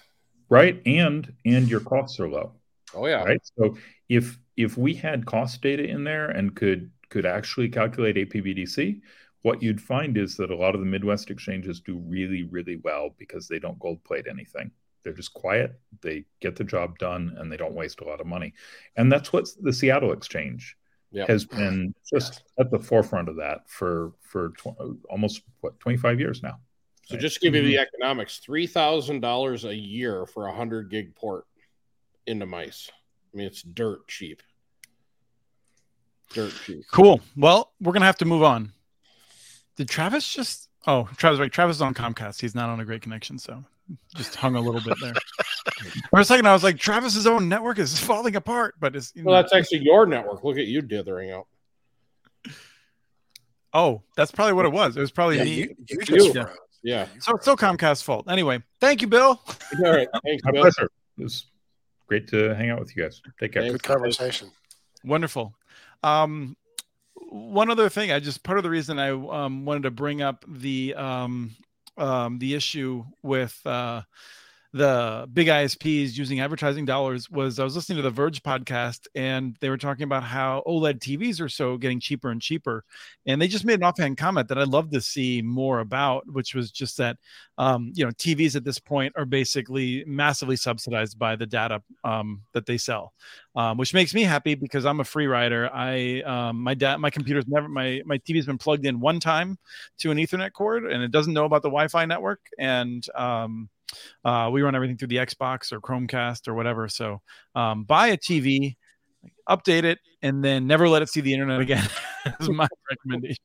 [0.49, 0.81] Right?
[0.85, 2.53] And and your costs are low.
[2.93, 3.23] Oh yeah.
[3.23, 3.77] right so
[4.09, 9.01] if if we had cost data in there and could could actually calculate apbdc
[9.41, 13.13] what you'd find is that a lot of the midwest exchanges do really really well
[13.17, 14.71] because they don't gold plate anything
[15.03, 18.27] they're just quiet they get the job done and they don't waste a lot of
[18.27, 18.53] money
[18.95, 20.77] and that's what the seattle exchange
[21.11, 21.29] Yep.
[21.29, 26.43] has been just at the forefront of that for for tw- almost what 25 years
[26.43, 26.59] now
[27.05, 30.89] So just to give you the economics, three thousand dollars a year for a hundred
[30.89, 31.45] gig port
[32.25, 32.91] into MICE.
[33.33, 34.43] I mean, it's dirt cheap.
[36.33, 36.83] Dirt cheap.
[36.91, 37.21] Cool.
[37.37, 38.73] Well, we're gonna have to move on.
[39.77, 40.67] Did Travis just?
[40.85, 41.51] Oh, Travis, right.
[41.51, 42.41] Travis is on Comcast.
[42.41, 43.63] He's not on a great connection, so
[44.15, 45.13] just hung a little bit there.
[46.09, 49.35] For a second, I was like, Travis's own network is falling apart, but it's Well,
[49.41, 50.43] that's actually your network.
[50.43, 51.47] Look at you dithering out.
[53.73, 54.97] oh, that's probably what it was.
[54.97, 55.55] It was probably Yeah, me.
[55.55, 56.45] you, you just Yeah.
[56.45, 56.57] froze.
[56.83, 57.07] Yeah.
[57.19, 58.29] So it's still Comcast's fault.
[58.29, 59.41] Anyway, thank you, Bill.
[59.83, 60.07] All right.
[60.23, 60.61] Thanks, my Bill.
[60.61, 61.45] pleasure it was
[62.07, 63.73] great to hang out with you guys take care Thanks.
[63.73, 64.49] Good conversation.
[65.03, 65.53] Wonderful.
[66.03, 66.55] Um,
[67.15, 70.45] one other thing, I just part of the reason I um, wanted to bring up
[70.47, 71.55] the um,
[71.97, 74.03] um, the issue with uh,
[74.73, 79.55] the big ISPs using advertising dollars was I was listening to the Verge podcast and
[79.61, 82.83] they were talking about how OLED TVs are so getting cheaper and cheaper,
[83.25, 86.53] and they just made an offhand comment that I'd love to see more about, which
[86.53, 87.17] was just that
[87.57, 92.41] um, you know TVs at this point are basically massively subsidized by the data um,
[92.53, 93.13] that they sell
[93.57, 95.67] um, which makes me happy because I'm a free rider.
[95.73, 99.57] I um, my dad my computer's never my my TV's been plugged in one time
[99.97, 103.67] to an Ethernet cord and it doesn't know about the Wi-Fi network and um,
[104.25, 106.87] uh, we run everything through the Xbox or Chromecast or whatever.
[106.87, 107.21] So
[107.55, 108.75] um, buy a TV,
[109.49, 111.87] update it, and then never let it see the internet again.
[112.39, 113.43] is my recommendation.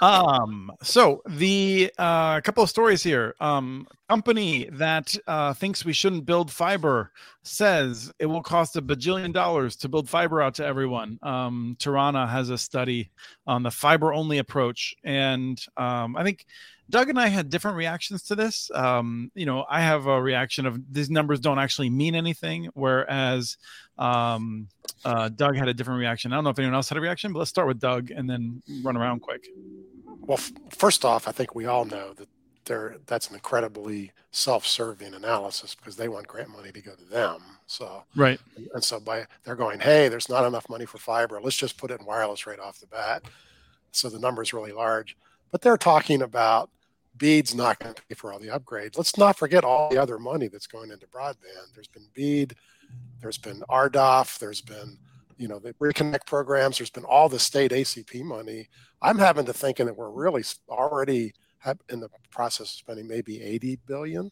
[0.00, 3.34] Um, so the uh, couple of stories here.
[3.40, 9.32] Um, company that uh, thinks we shouldn't build fiber says it will cost a bajillion
[9.32, 11.18] dollars to build fiber out to everyone.
[11.22, 13.10] Um, Tarana has a study
[13.46, 16.46] on the fiber only approach, and um, I think
[16.90, 18.70] Doug and I had different reactions to this.
[18.74, 23.56] Um, you know, I have a reaction of these numbers don't actually mean anything, whereas
[23.98, 24.68] um,
[25.04, 26.32] uh, Doug had a different reaction.
[26.32, 28.28] I don't know if anyone else had a reaction, but let's start with Doug and
[28.28, 29.46] then run around quick.
[30.20, 32.28] Well, f- first off, I think we all know that
[32.64, 37.40] they're, that's an incredibly self-serving analysis because they want grant money to go to them.
[37.66, 38.38] So, Right.
[38.74, 41.40] and so by they're going, hey, there's not enough money for fiber.
[41.40, 43.22] Let's just put it in wireless right off the bat.
[43.92, 45.16] So the number is really large.
[45.50, 46.70] But they're talking about
[47.20, 48.96] BEAD's not going to pay for all the upgrades.
[48.96, 51.74] Let's not forget all the other money that's going into broadband.
[51.74, 52.54] There's been BEAD,
[53.20, 54.98] there's been RDOF, there's been
[55.36, 56.78] you know the reconnect programs.
[56.78, 58.68] There's been all the state ACP money.
[59.00, 61.34] I'm having to thinking that we're really already
[61.90, 64.30] in the process of spending maybe 80 billion.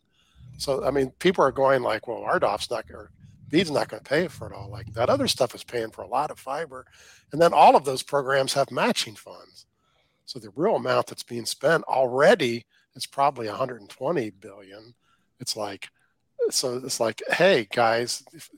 [0.56, 3.10] So I mean, people are going like, well, RDOF's not or
[3.50, 4.70] BEAD's not going to pay for it all.
[4.70, 6.86] Like that other stuff is paying for a lot of fiber,
[7.32, 9.66] and then all of those programs have matching funds.
[10.24, 12.66] So the real amount that's being spent already
[12.98, 14.94] is probably 120 billion.
[15.40, 15.88] It's like,
[16.50, 18.50] so it's like, hey guys, if,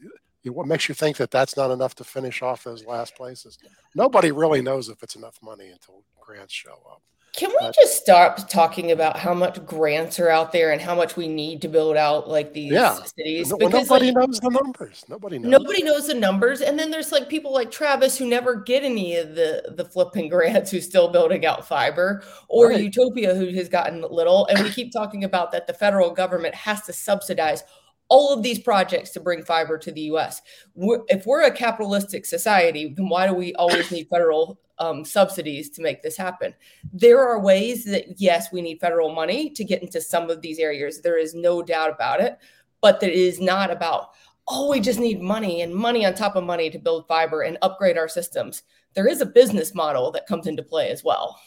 [0.45, 3.59] what makes you think that that's not enough to finish off those last places?
[3.95, 7.03] Nobody really knows if it's enough money until grants show up.
[7.37, 11.17] Can we just stop talking about how much grants are out there and how much
[11.17, 12.99] we need to build out like these Yeah.
[13.05, 13.49] cities?
[13.51, 15.05] Well, Because nobody like, knows the numbers.
[15.09, 15.51] Nobody knows.
[15.51, 19.17] nobody knows the numbers, and then there's like people like Travis who never get any
[19.17, 22.83] of the the flipping grants who's still building out fiber, or Right.
[22.83, 24.47] Utopia who has gotten little.
[24.47, 27.63] And we keep talking about that the federal government has to subsidize
[28.11, 30.43] all of these projects to bring fiber to the U.S.
[30.75, 35.71] We're, if we're a capitalistic society, then why do we always need federal um, subsidies
[35.71, 36.55] to make this happen?
[36.93, 40.59] There are ways that yes, we need federal money to get into some of these
[40.59, 41.01] areas.
[41.01, 42.39] There is no doubt about it,
[42.83, 44.11] but that it is not about
[44.53, 47.57] oh, we just need money and money on top of money to build fiber and
[47.63, 48.65] upgrade our systems.
[48.95, 51.39] There is a business model that comes into play as well.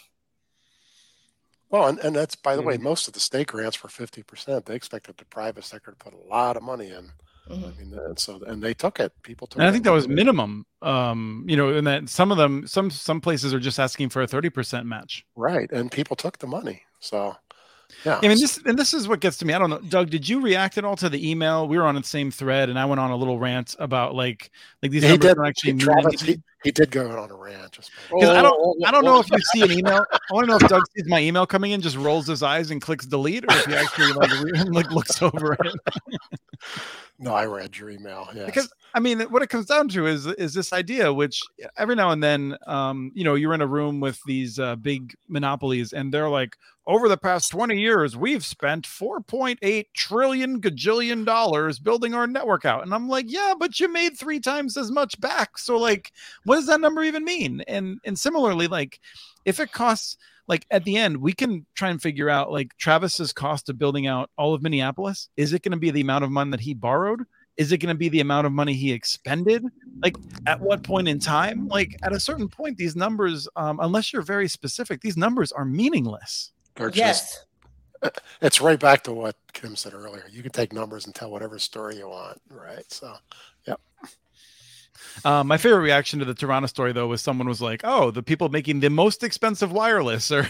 [1.73, 2.81] Well, and, and that's by the way, Mhm.
[2.83, 4.67] most of the state grants were 50%.
[4.67, 7.11] They expected the private sector to put a lot of money in.
[7.49, 7.73] Mhm.
[7.73, 9.11] I mean, and so, and they took it.
[9.23, 10.67] People took And I think that was minimum.
[10.83, 14.21] Um, you know, and that some of them, some some places are just asking for
[14.21, 15.25] a thirty percent match.
[15.35, 15.69] Right.
[15.71, 16.83] And people took the money.
[16.99, 17.35] So,
[18.05, 18.19] yeah.
[18.21, 19.53] I mean, this and this is what gets to me.
[19.53, 20.09] I don't know, Doug.
[20.11, 21.67] Did you react at all to the email?
[21.67, 24.51] We were on the same thread, and I went on a little rant about like
[24.83, 25.45] like these he numbers did.
[25.45, 27.71] actually Travis, he, he did go on a rant.
[27.71, 30.05] Just Because I don't, Oh, I don't know if you see an email.
[30.11, 32.71] I want to know if Doug sees my email coming in, just rolls his eyes
[32.71, 34.31] and clicks delete, or if he actually like,
[34.67, 35.75] like looks over it.
[37.19, 38.27] no, I read your email.
[38.33, 38.45] Yes.
[38.45, 41.41] Because I mean, what it comes down to is is this idea, which
[41.77, 45.15] every now and then, um, you know, you're in a room with these uh, big
[45.27, 46.55] monopolies, and they're like,
[46.85, 52.83] over the past 20 years, we've spent 4.8 trillion gajillion dollars building our network out,
[52.83, 55.57] and I'm like, yeah, but you made three times as much back.
[55.57, 56.11] So, like,
[56.43, 57.61] what does that number even mean?
[57.67, 58.99] And and similarly, like,
[59.45, 63.31] if it costs like at the end we can try and figure out like travis's
[63.31, 66.29] cost of building out all of minneapolis is it going to be the amount of
[66.31, 67.23] money that he borrowed
[67.55, 69.63] is it going to be the amount of money he expended
[70.03, 74.11] like at what point in time like at a certain point these numbers um, unless
[74.11, 77.45] you're very specific these numbers are meaningless They're just-
[78.03, 78.11] Yes.
[78.41, 80.25] it's right back to what Kim said earlier.
[80.29, 82.41] You can take numbers and tell whatever story you want.
[82.49, 82.83] Right.
[82.91, 83.13] So,
[85.25, 88.23] um, my favorite reaction to the Tarana story though was someone was like oh the
[88.23, 90.47] people making the most expensive wireless like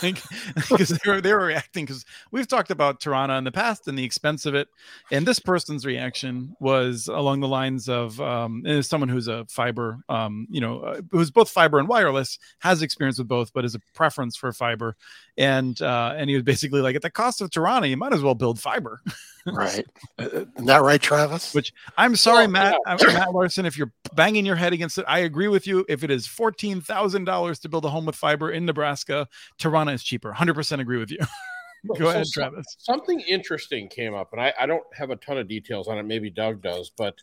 [0.00, 3.98] because they were they were reacting because we've talked about Tarana in the past and
[3.98, 4.68] the expense of it,
[5.10, 9.98] and this person's reaction was along the lines of um, as someone who's a fiber,
[10.08, 13.74] um, you know, uh, who's both fiber and wireless, has experience with both, but is
[13.74, 14.96] a preference for fiber,
[15.36, 18.22] and uh, and he was basically like at the cost of Tarana, you might as
[18.22, 19.00] well build fiber.
[19.46, 19.84] right.
[20.18, 21.54] Uh, Isn't that right, Travis?
[21.54, 25.04] Which I'm sorry, Well, Matt, uh, Matt Larson, if you're banging your head against it,
[25.08, 25.84] I agree with you.
[25.88, 29.26] If it is fourteen thousand dollars to build a home with fiber in Nebraska,
[29.58, 30.32] Tirana is cheaper.
[30.32, 31.18] Hundred percent agree with you.
[31.88, 32.66] Go So ahead, Travis.
[32.78, 36.04] Something interesting came up, and I, I don't have a ton of details on it.
[36.04, 37.16] Maybe Doug does, but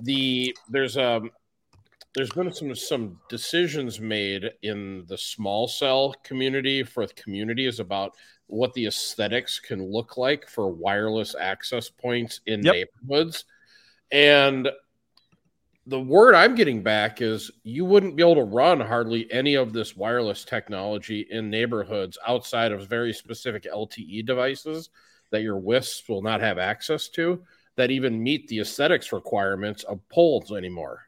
[0.00, 1.30] the there's um
[2.14, 8.14] there's been some some decisions made in the small cell community for the communities about
[8.46, 12.74] what the aesthetics can look like for wireless access points in Yep.
[12.74, 13.44] neighborhoods,
[14.10, 14.68] and
[15.88, 19.72] the word I'm getting back is you wouldn't be able to run hardly any of
[19.72, 24.90] this wireless technology in neighborhoods outside of very specific LTE devices
[25.30, 27.42] that your WISPs will not have access to
[27.76, 31.04] that even meet the aesthetics requirements of poles anymore.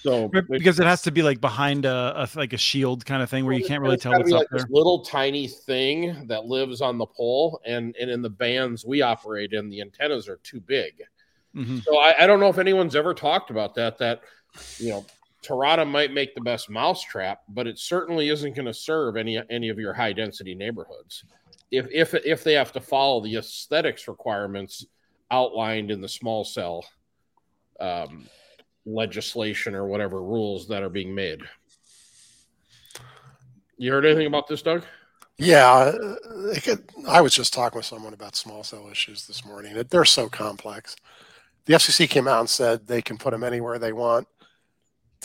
[0.00, 3.28] So because it has to be like behind a, a like a shield kind of
[3.28, 4.60] thing where you can't really tell what's up like there.
[4.60, 9.02] This little tiny thing that lives on the pole, and and in the bands we
[9.02, 11.02] operate in, the antennas are too big.
[11.56, 11.78] Mm-hmm.
[11.78, 13.96] So I, I, don't know if anyone's ever talked about that.
[13.98, 14.20] That
[14.78, 15.06] you know,
[15.42, 19.70] Tarana might make the best mousetrap, but it certainly isn't going to serve any any
[19.70, 21.24] of your high density neighborhoods.
[21.70, 24.84] If if if they have to follow the aesthetics requirements
[25.30, 26.84] outlined in the small cell
[27.80, 28.26] um,
[28.84, 31.40] legislation or whatever rules that are being made.
[33.78, 34.84] You heard anything about this, Doug?
[35.38, 35.92] Yeah,
[36.62, 39.82] could, I was just talking with someone about small cell issues this morning.
[39.90, 40.96] They're so complex.
[41.66, 44.26] The FCC came out and said they can put them anywhere they want.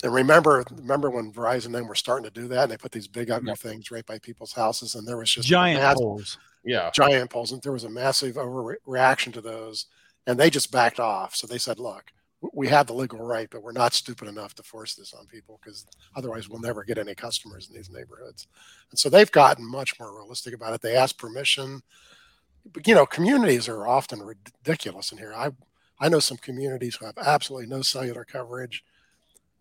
[0.04, 2.92] And remember, remember when Verizon and them were starting to do that, and they put
[2.92, 3.60] these big ugly yep.
[3.60, 6.38] things right by people's houses, and there was just giant massive, poles.
[6.64, 9.88] Yeah, giant poles, and there was a massive overreaction to those,
[10.26, 11.36] and they just backed off.
[11.36, 12.12] So they said, "Look,
[12.54, 15.60] we have the legal right, but we're not stupid enough to force this on people
[15.64, 15.86] because
[16.16, 18.48] otherwise we'll never get any customers in these neighborhoods.
[18.90, 20.82] And so they've gotten much more realistic about it.
[20.82, 21.84] They ask permission.
[22.74, 25.34] But, you know, communities are often ridiculous in here.
[25.36, 25.52] I
[26.02, 28.84] I know some communities who have absolutely no cellular coverage.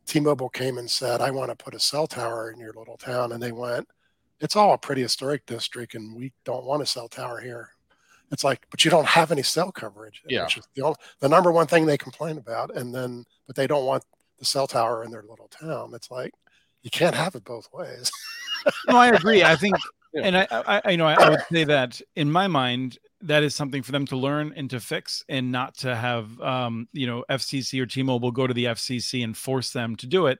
[0.06, 3.30] T-Mobile came and said, "I want to put a cell tower in your little town,"
[3.30, 3.86] and they went,
[4.40, 7.70] "It's all a pretty historic district, and we don't want a cell tower here."
[8.32, 10.22] It's like, but you don't have any cell coverage.
[10.26, 10.44] Yeah.
[10.44, 12.74] Which is the, only, the number one thing they complain about.
[12.76, 14.04] And then, but they don't want
[14.38, 15.92] the cell tower in their little town.
[15.94, 16.32] It's like,
[16.82, 18.10] you can't have it both ways.
[18.88, 19.42] no, I agree.
[19.42, 19.76] I think,
[20.14, 20.22] yeah.
[20.22, 23.54] and I, I, you know, I, I would say that in my mind, that is
[23.54, 27.24] something for them to learn and to fix and not to have um, you know
[27.30, 30.38] FCC or T-Mobile go to the FCC and force them to do it.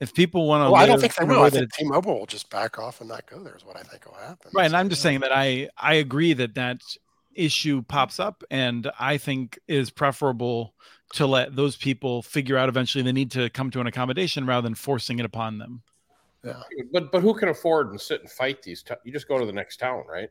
[0.00, 1.42] If people want to, well, I don't think they will.
[1.42, 3.54] I think T-Mobile will just back off and not go there.
[3.54, 4.50] Is what I think will happen.
[4.54, 5.10] Right, so, and I'm just yeah.
[5.10, 6.80] saying that I I agree that that
[7.34, 10.74] issue pops up and i think is preferable
[11.12, 14.62] to let those people figure out eventually they need to come to an accommodation rather
[14.62, 15.82] than forcing it upon them
[16.44, 16.60] yeah
[16.92, 19.46] but but who can afford and sit and fight these t- you just go to
[19.46, 20.30] the next town right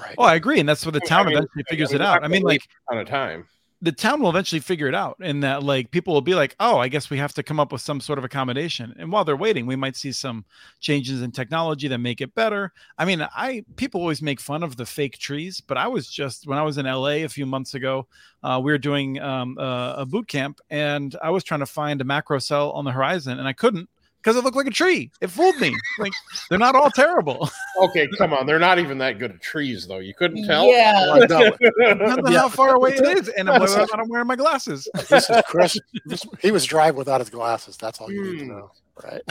[0.00, 0.14] right.
[0.18, 2.04] Oh i agree and that's what the town I mean, eventually figures I mean, it
[2.04, 2.24] out.
[2.24, 3.46] i mean like on a time.
[3.82, 6.78] the town will eventually figure it out and that like people will be like oh
[6.78, 8.94] i guess we have to come up with some sort of accommodation.
[8.98, 10.44] And while they're waiting we might see some
[10.80, 12.72] changes in technology that make it better.
[12.98, 16.46] I mean i people always make fun of the fake trees but i was just
[16.46, 18.06] when i was in la a few months ago
[18.42, 22.00] uh, we were doing um, uh, a boot camp and i was trying to find
[22.00, 23.88] a macro cell on the horizon and i couldn't
[24.22, 25.10] because it looked like a tree.
[25.20, 25.74] It fooled me.
[25.98, 26.12] Like
[26.48, 27.50] they're not all terrible.
[27.82, 28.46] okay, come on.
[28.46, 29.98] They're not even that good at trees, though.
[29.98, 30.66] You couldn't tell.
[30.66, 31.18] Yeah.
[31.20, 34.88] Depends on how far away it is, and whether I'm wearing my glasses.
[35.08, 35.78] This is Chris.
[36.06, 37.76] This, he was driving without his glasses.
[37.76, 38.32] That's all you mm.
[38.32, 38.50] need to hmm.
[38.50, 38.70] know
[39.04, 39.22] right?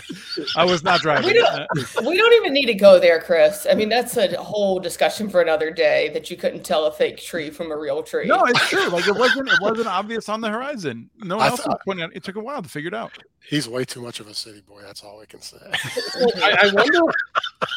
[0.56, 1.28] I was not driving.
[1.28, 1.66] We don't, uh,
[2.06, 3.66] we don't even need to go there, Chris.
[3.70, 6.10] I mean, that's a whole discussion for another day.
[6.10, 8.28] That you couldn't tell a fake tree from a real tree.
[8.28, 8.88] No, it's true.
[8.90, 9.50] Like it wasn't.
[9.50, 11.10] It wasn't obvious on the horizon.
[11.20, 12.16] No one I else thought, was pointing out.
[12.16, 13.12] It took a while to figure it out.
[13.48, 14.82] He's way too much of a city boy.
[14.82, 15.58] That's all I can say.
[16.42, 17.00] I, I wonder.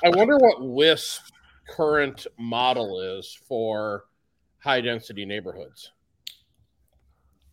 [0.04, 1.22] I wonder what Wisp
[1.68, 4.04] current model is for
[4.58, 5.92] high density neighborhoods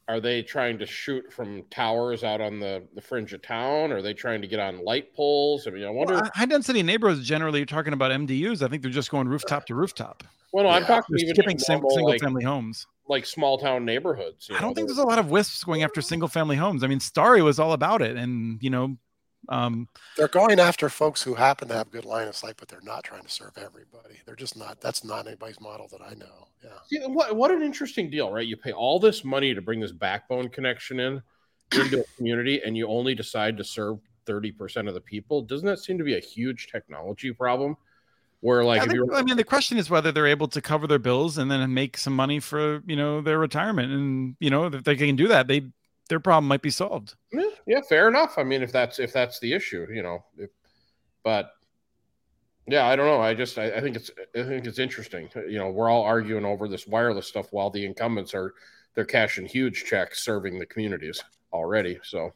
[0.09, 3.91] are they trying to shoot from towers out on the, the fringe of town?
[3.91, 5.67] Are they trying to get on light poles?
[5.67, 6.15] I mean, I wonder.
[6.15, 8.63] Well, high density neighborhoods generally, you're talking about MDUs.
[8.63, 10.23] I think they're just going rooftop to rooftop.
[10.51, 10.77] Well, no, yeah.
[10.77, 14.49] I'm talking they're even skipping normal, single like, family homes, like small town neighborhoods.
[14.49, 16.83] I don't know, think there's a lot of wisps going after single family homes.
[16.83, 18.97] I mean, Starry was all about it, and you know,
[19.47, 19.87] um,
[20.17, 23.03] they're going after folks who happen to have good line of sight, but they're not
[23.03, 24.15] trying to serve everybody.
[24.25, 24.81] They're just not.
[24.81, 26.47] That's not anybody's model that I know.
[26.63, 26.71] Yeah.
[26.87, 28.45] See, what what an interesting deal, right?
[28.45, 31.21] You pay all this money to bring this backbone connection in
[31.73, 35.41] into a community, and you only decide to serve thirty percent of the people.
[35.41, 37.77] Doesn't that seem to be a huge technology problem?
[38.41, 40.99] Where like, I, think, I mean, the question is whether they're able to cover their
[40.99, 44.83] bills and then make some money for you know their retirement, and you know if
[44.83, 45.63] they can do that, they
[46.09, 47.15] their problem might be solved.
[47.31, 48.37] Yeah, yeah, fair enough.
[48.37, 50.49] I mean, if that's if that's the issue, you know, if,
[51.23, 51.51] but
[52.67, 53.21] yeah, I don't know.
[53.21, 55.29] I just I, I, think it's I think it's interesting.
[55.35, 58.53] You know, we're all arguing over this wireless stuff while the incumbents are
[58.95, 61.99] they're cashing huge checks serving the communities already.
[62.03, 62.33] So,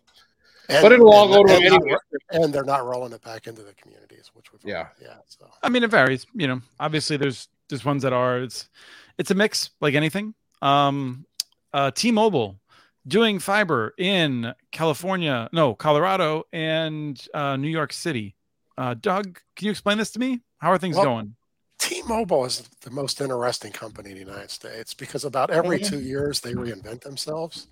[0.69, 1.97] and, but it'll all go to and, anyway.
[2.31, 5.17] and they're not rolling it back into the communities, which would yeah yeah.
[5.27, 6.25] So I mean, it varies.
[6.33, 8.69] You know, obviously there's there's ones that are it's
[9.17, 10.33] it's a mix like anything.
[10.61, 11.25] Um,
[11.73, 12.59] uh, T-Mobile
[13.07, 18.35] doing fiber in California, no, Colorado, and uh, New York City.
[18.77, 20.41] Uh, Doug, can you explain this to me?
[20.57, 21.35] How are things well, going?
[21.79, 26.39] T-Mobile is the most interesting company in the United States because about every two years
[26.39, 27.67] they reinvent themselves.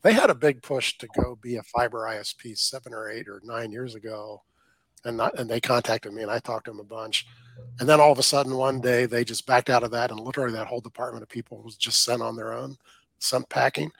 [0.00, 3.40] they had a big push to go be a fiber ISP seven or eight or
[3.44, 4.42] nine years ago,
[5.04, 7.26] and not, and they contacted me and I talked to them a bunch,
[7.78, 10.18] and then all of a sudden one day they just backed out of that and
[10.18, 12.76] literally that whole department of people was just sent on their own,
[13.18, 13.92] some packing,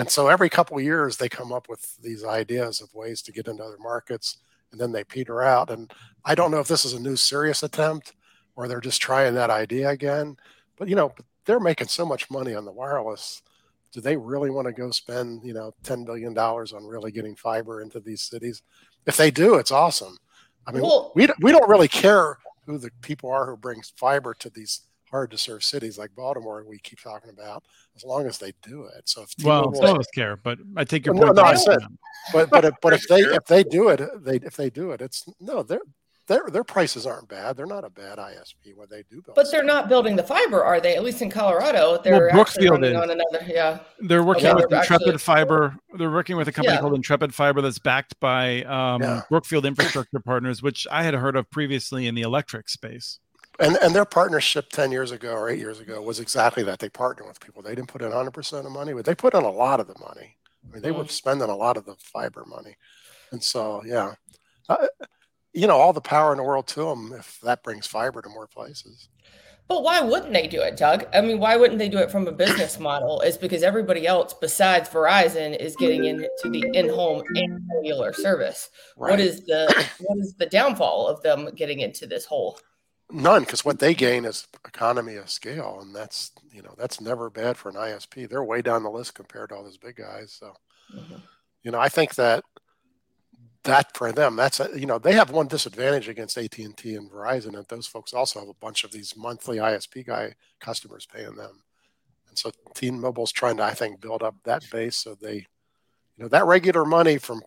[0.00, 3.32] and so every couple of years they come up with these ideas of ways to
[3.32, 4.38] get into other markets,
[4.72, 5.92] and then they peter out, and
[6.24, 8.14] I don't know if this is a new serious attempt
[8.56, 10.36] or they're just trying that idea again,
[10.78, 11.12] but you know
[11.44, 13.42] they're making so much money on the wireless.
[13.92, 17.36] Do they really want to go spend you know 10 billion dollars on really getting
[17.36, 18.62] fiber into these cities?
[19.06, 20.16] If they do it's awesome.
[20.66, 24.32] I mean well, we, we don't really care who the people are who brings fiber
[24.34, 24.80] to these
[25.10, 27.64] hard to serve cities like baltimore we keep talking about
[27.96, 30.84] as long as they do it so if well some of us care but i
[30.84, 31.78] take your point no, no, I said,
[32.32, 35.00] but but if, but if they if they do it they if they do it
[35.00, 35.80] it's no they're
[36.30, 37.56] their their prices aren't bad.
[37.56, 39.34] They're not a bad ISP when they do build.
[39.34, 40.94] But they're not building the fiber, are they?
[40.94, 42.94] At least in Colorado, they're well, Brookfield is.
[42.96, 43.44] on another.
[43.48, 45.76] Yeah, they're working okay, with Intrepid actually, Fiber.
[45.98, 46.80] They're working with a company yeah.
[46.80, 49.22] called Intrepid Fiber that's backed by um, yeah.
[49.28, 53.18] Brookfield Infrastructure Partners, which I had heard of previously in the electric space.
[53.60, 56.78] And and their partnership ten years ago or eight years ago was exactly that.
[56.78, 57.62] They partnered with people.
[57.62, 59.86] They didn't put in 100 percent of money, but they put in a lot of
[59.86, 60.36] the money.
[60.64, 61.10] I mean, they were mm-hmm.
[61.10, 62.76] spending a lot of the fiber money,
[63.32, 64.14] and so yeah.
[64.68, 64.86] Uh,
[65.52, 68.28] you know, all the power in the world to them if that brings fiber to
[68.28, 69.08] more places.
[69.70, 71.06] But why wouldn't they do it, Doug?
[71.14, 73.20] I mean, why wouldn't they do it from a business model?
[73.20, 78.70] Is because everybody else besides Verizon is getting into the in-home and cellular service.
[78.96, 79.10] Right.
[79.10, 82.58] What is the what is the downfall of them getting into this hole?
[83.12, 87.30] None, because what they gain is economy of scale, and that's you know that's never
[87.30, 88.28] bad for an ISP.
[88.28, 90.32] They're way down the list compared to all those big guys.
[90.32, 90.52] So,
[90.94, 91.16] mm-hmm.
[91.62, 92.44] you know, I think that
[93.64, 97.56] that for them that's a, you know they have one disadvantage against AT&T and Verizon
[97.56, 101.62] and those folks also have a bunch of these monthly ISP guy customers paying them
[102.28, 106.28] and so T-Mobile's trying to I think build up that base so they you know
[106.28, 107.42] that regular money from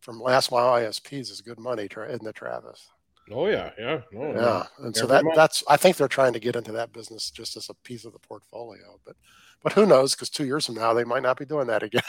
[0.00, 2.88] from last mile ISPs is good money in the Travis
[3.32, 5.36] oh yeah yeah oh, yeah and so that month.
[5.36, 8.12] that's I think they're trying to get into that business just as a piece of
[8.12, 9.16] the portfolio but
[9.62, 12.02] but who knows because two years from now they might not be doing that again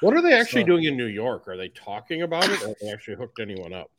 [0.00, 1.46] What are they actually so, doing in New York?
[1.46, 3.90] Are they talking about it, or they actually hooked anyone up?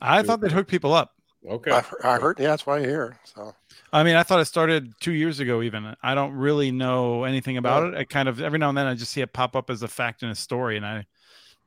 [0.00, 1.12] I thought they'd hook people up.
[1.48, 2.38] Okay, I, I heard.
[2.40, 3.18] Yeah, that's why you're here.
[3.24, 3.54] So,
[3.92, 5.62] I mean, I thought it started two years ago.
[5.62, 7.98] Even I don't really know anything about yeah.
[7.98, 8.00] it.
[8.00, 9.88] I kind of every now and then I just see it pop up as a
[9.88, 11.06] fact in a story, and I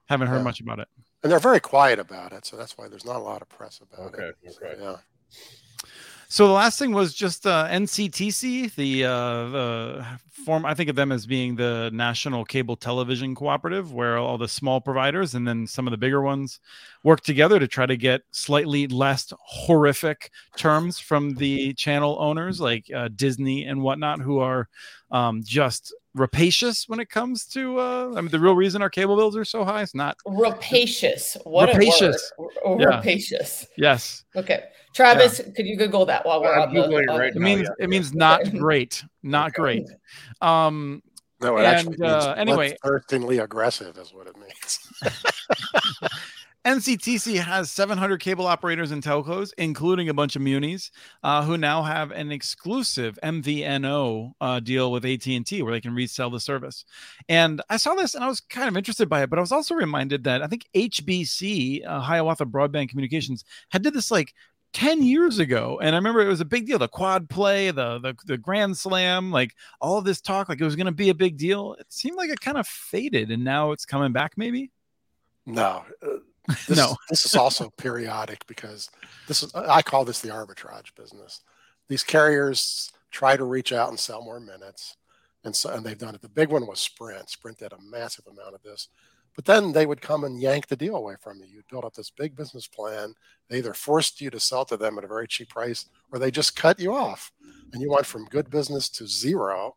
[0.08, 0.44] haven't heard yeah.
[0.44, 0.88] much about it.
[1.22, 3.82] And they're very quiet about it, so that's why there's not a lot of press
[3.82, 4.36] about okay, it.
[4.46, 4.76] Okay.
[4.78, 4.96] So, yeah.
[6.32, 10.06] So the last thing was just uh, NCTC, the uh, the
[10.46, 10.64] form.
[10.64, 14.80] I think of them as being the National Cable Television Cooperative, where all the small
[14.80, 16.60] providers and then some of the bigger ones
[17.04, 22.86] work together to try to get slightly less horrific terms from the channel owners, like
[22.94, 24.70] uh, Disney and whatnot, who are
[25.10, 27.80] um, just rapacious when it comes to.
[27.80, 31.38] Uh, I mean, the real reason our cable bills are so high is not rapacious.
[31.44, 32.32] What rapacious.
[32.38, 32.82] a word!
[32.82, 32.88] Yeah.
[32.88, 33.68] Rapacious.
[33.78, 34.24] Yes.
[34.36, 34.64] Okay.
[34.94, 35.52] Travis, yeah.
[35.56, 36.84] could you Google that while we're on the?
[36.84, 37.86] On right it means yeah.
[37.86, 39.88] it means not great, not great.
[40.42, 41.04] Um,
[41.42, 44.80] no, it and, actually means uh, anyway, thirstingly aggressive is what it means.
[46.70, 50.92] NCTC has 700 cable operators and telcos, including a bunch of munis,
[51.24, 56.30] uh, who now have an exclusive MVNO uh, deal with AT&T, where they can resell
[56.30, 56.86] the service.
[57.28, 59.52] And I saw this, and I was kind of interested by it, but I was
[59.52, 64.36] also reminded that I think HBC, uh, Hiawatha Broadband Communications, had did this like
[64.74, 65.80] 10 years ago.
[65.82, 68.78] And i remember it was a big deal the quad play the the, the grand
[68.78, 71.74] slam like all this talk like it was going to be a big deal.
[71.80, 74.70] It seemed like it kind of faded and now it's coming back maybe?
[75.48, 76.18] No uh,
[76.68, 78.90] this, no this is also periodic because
[79.28, 81.42] this is i call this the arbitrage business
[81.88, 84.98] these carriers try to reach out and sell more minutes
[85.44, 88.26] and so and they've done it the big one was sprint sprint did a massive
[88.28, 88.90] amount of this
[89.40, 91.46] but then they would come and yank the deal away from you.
[91.46, 93.14] You'd build up this big business plan.
[93.48, 96.30] They either forced you to sell to them at a very cheap price or they
[96.30, 97.32] just cut you off.
[97.72, 99.76] And you went from good business to zero.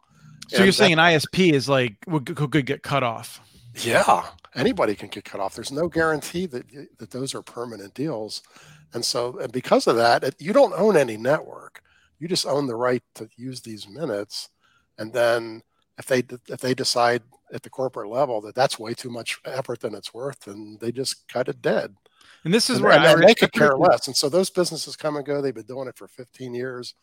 [0.48, 1.94] So you're saying an ISP is like
[2.24, 3.40] could get cut off?
[3.74, 5.54] Yeah, anybody can get cut off.
[5.54, 6.64] There's no guarantee that
[6.98, 8.42] that those are permanent deals,
[8.92, 11.82] and so and because of that, you don't own any network.
[12.18, 14.50] You just own the right to use these minutes,
[14.98, 15.62] and then
[15.98, 17.22] if they if they decide
[17.52, 20.92] at the corporate level that that's way too much effort than it's worth, and they
[20.92, 21.94] just cut it dead.
[22.44, 24.06] And this is and, where and I, they could care less.
[24.06, 25.40] And so those businesses come and go.
[25.40, 26.94] They've been doing it for 15 years.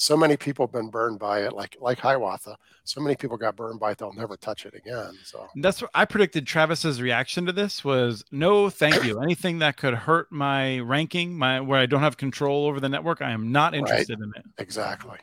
[0.00, 2.56] So many people have been burned by it, like like Hiawatha.
[2.84, 5.18] So many people got burned by it; they'll never touch it again.
[5.24, 6.46] So that's what I predicted.
[6.46, 9.18] Travis's reaction to this was no, thank you.
[9.20, 13.20] Anything that could hurt my ranking, my where I don't have control over the network,
[13.22, 14.24] I am not interested right.
[14.24, 14.46] in it.
[14.62, 15.18] Exactly.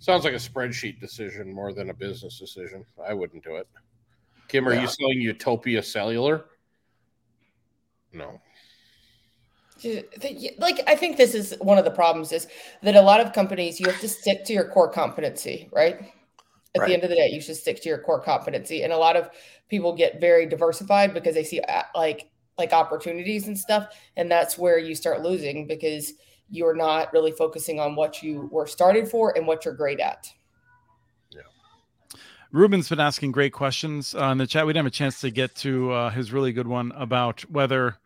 [0.00, 2.84] Sounds like a spreadsheet decision more than a business decision.
[3.02, 3.66] I wouldn't do it.
[4.48, 4.82] Kim, are Yeah.
[4.82, 6.44] you selling Utopia Cellular?
[8.12, 8.38] No.
[10.58, 12.46] Like i think this is one of the problems is
[12.82, 16.00] that a lot of companies you have to stick to your core competency right
[16.74, 16.88] at Right.
[16.88, 19.16] the end of the day you should stick to your core competency and a lot
[19.16, 19.30] of
[19.68, 24.58] people get very diversified because they see uh, like like opportunities and stuff and that's
[24.58, 26.12] where you start losing because
[26.50, 30.28] you're not really focusing on what you were started for and what you're great at
[31.30, 31.42] Yeah.
[32.52, 34.66] Ruben's been asking great questions uh, in the chat.
[34.66, 37.96] We didn't have a chance to get to uh, his really good one about whether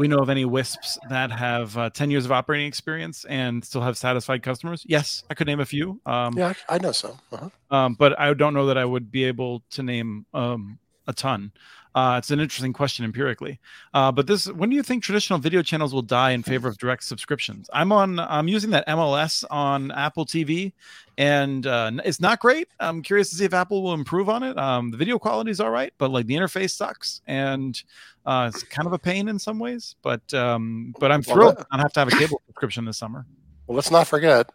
[0.00, 3.82] we know of any WISPs that have uh, 10 years of operating experience and still
[3.82, 4.82] have satisfied customers.
[4.88, 6.00] Yes, I could name a few.
[6.06, 7.18] Um, Yeah, I I know so.
[7.30, 7.50] Uh-huh.
[7.70, 10.78] um, but I don't know that I would be able to name um,
[11.10, 11.52] a ton.
[11.92, 13.58] Uh, it's an interesting question empirically.
[13.94, 16.78] Uh, but this, when do you think traditional video channels will die in favor of
[16.78, 17.68] direct subscriptions?
[17.72, 20.72] I'm on, I'm using that MLS on Apple TV,
[21.18, 22.68] and uh, it's not great.
[22.78, 24.56] I'm curious to see if Apple will improve on it.
[24.56, 27.82] Um, the video quality is all right, but like the interface sucks, and
[28.24, 29.96] uh, it's kind of a pain in some ways.
[30.00, 32.84] But um, but I'm Well, thrilled that- I don't have to have a cable subscription
[32.84, 33.26] this summer.
[33.66, 34.48] Well, let's not forget,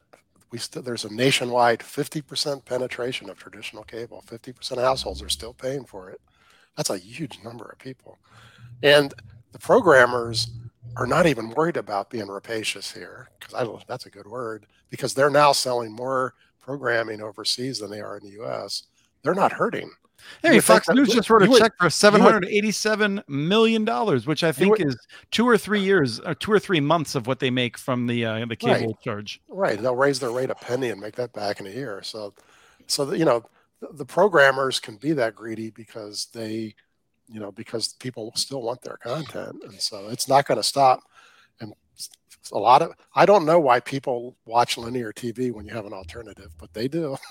[0.52, 4.23] we st- there's a nationwide 50% penetration of traditional cable.
[4.26, 6.22] 50% of households are still paying for it.
[6.78, 8.18] That's a huge number of people.
[8.84, 9.14] And
[9.52, 10.50] the programmers
[10.98, 14.66] are not even worried about being rapacious here, because I don't, that's a good word,
[14.90, 18.84] because they're now selling more programming overseas than they are in the US.
[19.24, 19.92] They're not hurting.
[20.42, 24.44] Hey, Fox News just wrote a would- check for seven hundred eighty-seven million dollars, which
[24.44, 24.98] I think would- is
[25.30, 28.26] two or three years, or two or three months of what they make from the
[28.26, 29.02] uh, the cable Right.
[29.02, 29.42] charge.
[29.50, 29.80] Right.
[29.80, 32.02] They'll raise their rate a penny and make that back in a year.
[32.02, 32.34] So,
[32.88, 33.44] so that, you know,
[33.82, 36.76] the, the programmers can be that greedy because they,
[37.28, 39.58] you know, because people still want their content.
[39.64, 41.02] And so it's not going to stop.
[41.60, 41.74] And
[42.52, 45.94] a lot of, I don't know why people watch linear TV when you have an
[45.94, 47.18] alternative, but they do.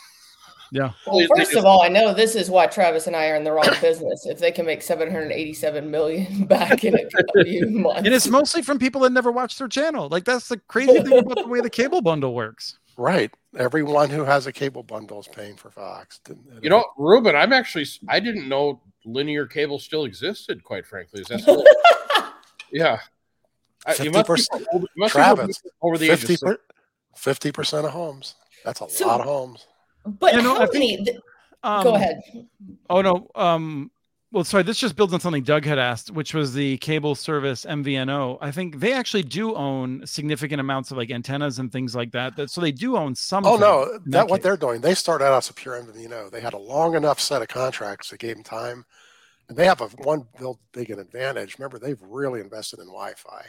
[0.72, 3.36] Yeah, well Well, first of all i know this is why travis and i are
[3.36, 7.98] in the wrong business if they can make 787 million back in a few months
[8.04, 10.08] and it's mostly from people that never watch their channel.
[10.08, 12.78] Like that's the crazy thing about the way the cable bundle works.
[12.96, 13.32] Right.
[13.56, 16.20] Everyone who has a cable bundle is paying for Fox.
[16.62, 20.62] You know, Ruben, I'm actually I didn't know linear cable still existed.
[20.64, 21.64] Quite frankly, is that still?
[22.72, 23.00] yeah.
[23.86, 26.62] I- you must be 50% you must Travis, over the age of 50 six.
[27.16, 28.34] fifty percent of homes.
[28.64, 29.66] That's a So- lot of homes.
[30.06, 31.18] but You know, how many th-
[31.62, 32.20] Um, go ahead
[32.90, 33.28] Oh no.
[33.34, 33.90] Um.
[34.34, 34.64] Well, sorry.
[34.64, 38.38] This just builds on something Doug had asked, which was the cable service MVNO.
[38.40, 42.34] I think they actually do own significant amounts of like antennas and things like that.
[42.34, 43.46] That so they do own some.
[43.46, 44.80] Oh no, that, that what they're doing.
[44.80, 46.32] They started out as a pure MVNO.
[46.32, 48.84] They had a long enough set of contracts that gave them time,
[49.48, 51.56] and they have a one built big an advantage.
[51.56, 53.46] Remember, they've really invested in Wi-Fi,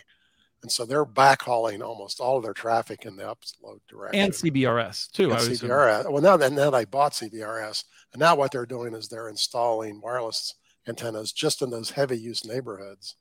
[0.61, 4.21] and so they're backhauling almost all of their traffic in the upload direction.
[4.21, 5.31] and CBRS too.
[5.31, 5.37] And I.
[5.37, 6.11] CBRS.
[6.11, 9.99] Well, now then, then they bought CBRS, and now what they're doing is they're installing
[9.99, 10.53] wireless
[10.87, 13.15] antennas just in those heavy use neighborhoods.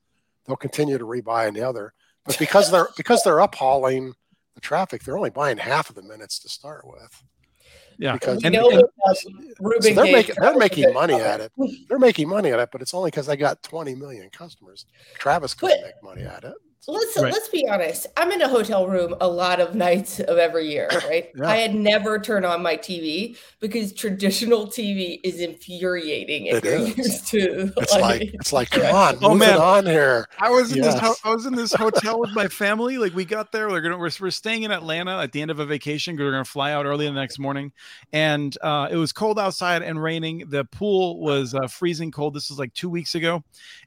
[0.46, 4.12] They'll continue to rebuy in the other, but because they're because they're uphauling
[4.54, 7.22] the traffic, they're only buying half of the minutes to start with.
[7.98, 8.14] Yeah.
[8.14, 8.82] because We And- and-
[9.14, 9.30] so
[9.94, 11.52] they're making they're making money at it.
[11.88, 14.84] They're making money at it, but it's only because they got 20 million customers.
[15.14, 16.54] Travis couldn't But- make money at it.
[16.86, 17.32] Let's Right.
[17.32, 18.06] let's be honest.
[18.16, 21.30] I'm in a hotel room a lot of nights of every year, right?
[21.34, 21.48] Yeah.
[21.48, 26.74] I had never turned on my TV because traditional TV is infuriating if It you're
[26.74, 26.98] is.
[26.98, 29.54] used to It's like it's like come on, Oh, move man.
[29.54, 30.26] it on here.
[30.38, 30.98] I was in this.
[30.98, 32.98] Ho- I was in this hotel with my family.
[32.98, 35.60] Like we got there, we're gonna we're, we're staying in Atlanta at the end of
[35.60, 36.14] a vacation.
[36.16, 37.72] Because We are gonna fly out early the next morning,
[38.12, 40.44] and uh, it was cold outside and raining.
[40.48, 42.34] The pool was uh, freezing cold.
[42.34, 43.42] This was like two weeks ago,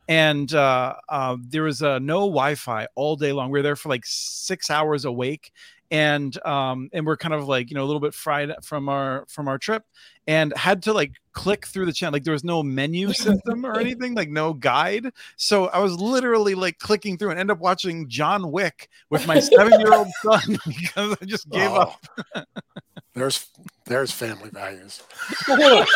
[0.07, 3.51] and uh, uh, there was uh, no Wi-Fi all day long.
[3.51, 5.51] We were there for like six hours awake,
[5.91, 9.25] and um, and we're kind of like you know a little bit fried from our
[9.27, 9.83] from our trip,
[10.25, 12.13] and had to like click through the channel.
[12.13, 15.11] Like there was no menu system or anything, like no guide.
[15.35, 19.39] So I was literally like clicking through and end up watching John Wick with my
[19.41, 22.05] seven year old son because I just gave up.
[22.35, 22.43] Oh.
[23.13, 23.49] there's
[23.87, 25.01] there's family values.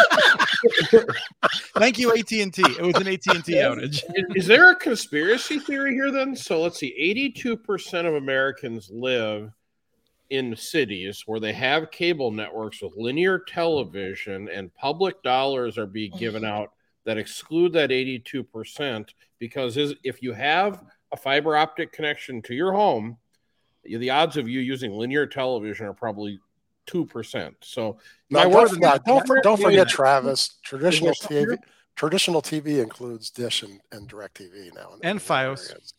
[1.76, 2.64] Thank you AT and T.
[2.64, 4.04] It was an AT and T outage.
[4.16, 6.36] Is, is there a conspiracy theory here then?
[6.36, 6.94] So let's see.
[7.36, 9.52] 82% of Americans live
[10.30, 16.12] in cities where they have cable networks with linear television and public dollars are being
[16.18, 16.72] given out
[17.04, 19.10] that exclude that 82%
[19.40, 23.18] because is, if you have a fiber optic connection to your home,
[23.84, 26.40] the odds of you using linear television are probably
[26.88, 27.54] 2%.
[27.62, 27.98] So
[28.30, 29.66] No, my don't, word- no, don't, for- don't Yeah.
[29.66, 30.58] forget, Travis.
[30.64, 31.58] Traditional something TV,
[31.96, 35.70] traditional TV includes Dish and, and DirecTV now, in- And Fios.
[35.70, 35.94] areas.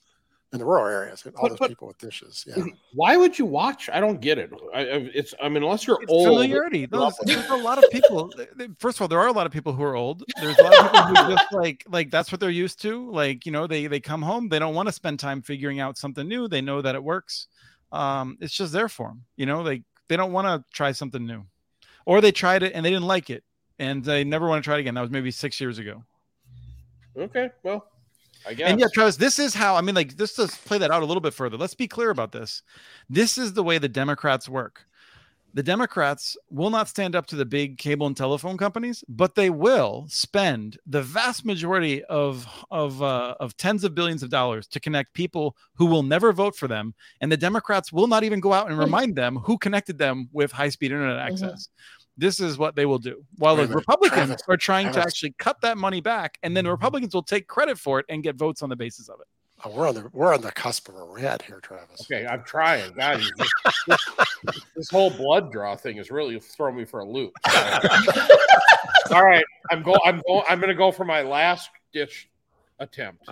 [0.54, 1.24] in the rural areas.
[1.24, 2.44] All But- those but- people with dishes.
[2.46, 2.62] Yeah.
[2.92, 3.88] Why would you watch?
[3.90, 4.50] I don't get it.
[4.74, 4.84] I, I,
[5.14, 6.26] it's I mean, unless you're It's old.
[6.26, 6.86] familiarity.
[6.92, 8.28] No, there's, there's a lot of people.
[8.28, 10.22] th- th- First of all, there are a lot of people who are old.
[10.42, 13.10] There's a lot of people who just like like that's what they're used to.
[13.10, 15.96] Like you know, they they come home, they don't want to spend time figuring out
[15.96, 16.48] something new.
[16.48, 17.46] They know that it works.
[17.90, 19.24] Um, it's just there for them.
[19.36, 21.44] You know, they they don't want to try something new,
[22.06, 23.44] or they tried it and they didn't like it,
[23.78, 24.94] and they never want to try it again.
[24.94, 26.04] That was maybe six years ago.
[27.16, 27.86] Okay, well,
[28.46, 28.70] I guess.
[28.70, 31.06] And yeah, Travis, this is how I mean, like, just to play that out a
[31.06, 31.56] little bit further.
[31.56, 32.62] Let's be clear about this.
[33.08, 34.86] This is the way the Democrats work.
[35.54, 39.50] The Democrats will not stand up to the big cable and telephone companies, but they
[39.50, 44.80] will spend the vast majority of of uh, of tens of billions of dollars to
[44.80, 48.54] connect people who will never vote for them, and the Democrats will not even go
[48.54, 51.68] out and remind them who connected them with high speed internet access.
[52.16, 55.60] This is what they will do, while the Republicans Travis, are trying to actually cut
[55.62, 58.62] that money back, and then the Republicans will take credit for it and get votes
[58.62, 59.26] on the basis of it.
[59.64, 62.01] Oh, we're on the we're on the cusp of a red here, Travis.
[62.02, 62.93] Okay, I'm trying.
[62.94, 63.22] God,
[63.86, 64.06] this,
[64.74, 67.32] this whole blood draw thing is really throwing me for a loop.
[69.12, 69.97] All right, I'm go.
[70.05, 70.43] I'm go.
[70.48, 72.28] I'm going to go for my last ditch
[72.80, 73.28] attempt.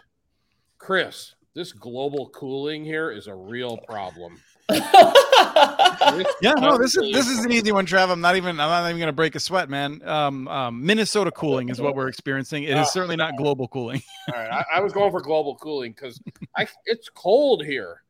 [0.78, 4.40] Chris, this global cooling here is a real problem.
[4.70, 8.10] This Yeah, no, this is country- this is an easy one, Trav.
[8.10, 10.00] I'm not even I'm not even gonna break a sweat, man.
[10.06, 12.64] Um, um, Minnesota cooling is what we're experiencing.
[12.64, 14.02] It is certainly not global cooling.
[14.34, 16.20] All right, I, I was going for global cooling because
[16.56, 18.02] I it's cold here.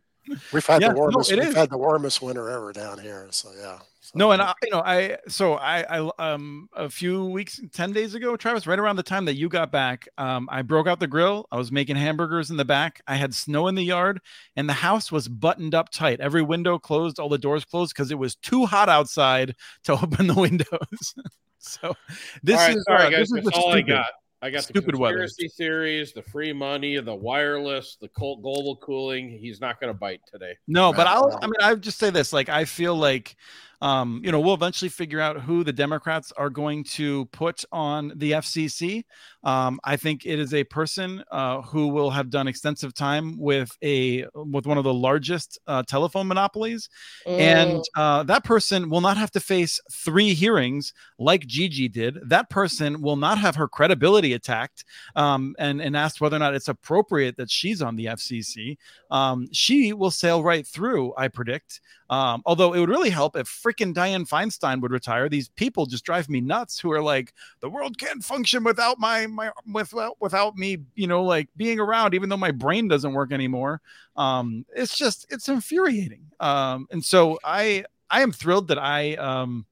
[0.52, 1.54] We've had Yeah, the warmest it we've is.
[1.54, 3.26] had the warmest winter ever down here.
[3.30, 3.78] So yeah.
[4.12, 7.92] So- No, and I, you know, I so I, I um a few weeks, ten
[7.92, 10.98] days ago, Travis, right around the time that you got back, um, I broke out
[10.98, 11.46] the grill.
[11.52, 13.00] I was making hamburgers in the back.
[13.06, 14.20] I had snow in the yard,
[14.56, 16.18] and the house was buttoned up tight.
[16.20, 19.54] Every window closed, all the doors closed because it was too hot outside
[19.84, 21.14] to open the windows.
[21.58, 21.94] so
[22.42, 24.06] this all right, is sorry uh, guys, this is all I got.
[24.42, 25.18] I got stupid the weather.
[25.18, 29.28] conspiracy theories, the free money, the wireless, the cold global cooling.
[29.30, 30.56] He's not going to bite today.
[30.66, 31.38] No, but I'll.
[31.42, 33.36] I mean, I would just say this: like, I feel like,
[33.80, 38.12] um, you know, we'll eventually figure out who the Democrats are going to put on
[38.16, 39.04] the FCC.
[39.42, 43.70] Um, I think it is a person uh, who will have done extensive time with
[43.82, 46.90] a with one of the largest uh, telephone monopolies,
[47.26, 52.18] and uh, that person will not have to face three hearings like Gigi did.
[52.26, 54.84] That person will not have her credibility attacked
[55.16, 58.76] um, and and asked whether or not it's appropriate that she's on the FCC.
[59.10, 61.80] Um, she will sail right through, I predict.
[62.10, 65.28] Um, although it would really help if freaking Dianne Feinstein would retire.
[65.28, 66.78] These people just drive me nuts.
[66.80, 71.22] Who are like, the world can't function without my my without without me, you know,
[71.22, 73.80] like being around, even though my brain doesn't work anymore.
[74.16, 76.22] Um, it's just it's infuriating.
[76.40, 79.66] Um, and so I I am thrilled that I um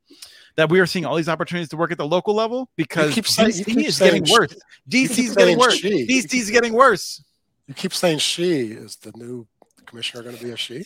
[0.55, 3.51] that we are seeing all these opportunities to work at the local level because saying-
[3.51, 4.55] DC is getting worse.
[4.89, 5.83] DC is getting worse.
[5.83, 7.23] DC is getting worse.
[7.67, 9.47] You keep saying she is the new
[9.87, 10.85] commissioner going to be a she.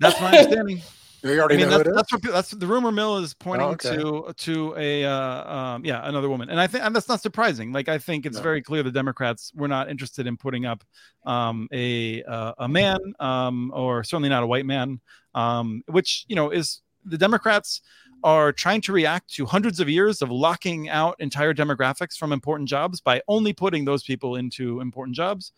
[0.00, 0.80] That's my understanding.
[1.24, 1.94] You I already mean, know that's, it is.
[1.94, 3.94] that's what that's the rumor mill is pointing Oh, okay.
[3.96, 7.70] to to a uh, um, yeah another woman, and I think and that's not surprising.
[7.70, 8.42] Like I think it's No.
[8.42, 10.82] very clear the Democrats were not interested in putting up
[11.24, 15.00] um, a uh, a man um, or certainly not a white man,
[15.36, 17.82] um, which you know is the Democrats
[18.24, 22.68] are trying to react to hundreds of years of locking out entire demographics from important
[22.68, 25.52] jobs by only putting those people into important jobs.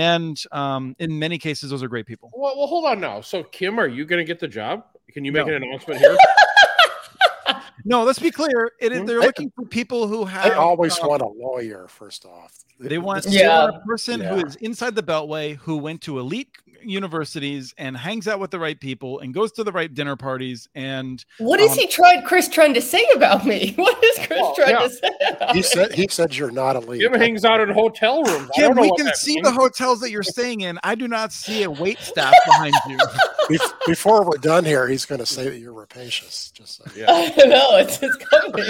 [0.00, 2.30] And um, in many cases, those are great people.
[2.34, 3.20] Well, well, hold on now.
[3.20, 4.84] So, Kim, are you going to get the job?
[5.12, 5.54] Can you make No.
[5.54, 6.16] an announcement here?
[7.86, 8.72] No, let's be clear.
[8.78, 10.44] It is, they're They- looking for people who have.
[10.44, 12.52] They always um, want a lawyer first off.
[12.78, 13.64] They want, This- they Yeah.
[13.70, 14.46] want a person who Yeah.
[14.46, 16.50] is inside the Beltway, who went to elite
[16.82, 20.68] universities and hangs out with the right people and goes to the right dinner parties.
[20.74, 23.74] And What is Um, he trying, Chris, trying to say about me?
[23.78, 24.78] What is Chris Well, trying yeah.
[24.80, 27.00] to say about He said he said you're not a lead.
[27.00, 28.48] Kim hangs out in hotel rooms.
[28.56, 29.46] I Kim, don't know we can see means.
[29.46, 30.78] the hotels that you're staying in.
[30.82, 32.98] I do not see a wait staff behind you.
[33.50, 36.50] Bef- Before we're done here, he's going to say that you're rapacious.
[36.52, 36.84] Just so.
[36.96, 37.06] Yeah.
[37.08, 37.76] I know.
[37.78, 38.64] It's, it's coming.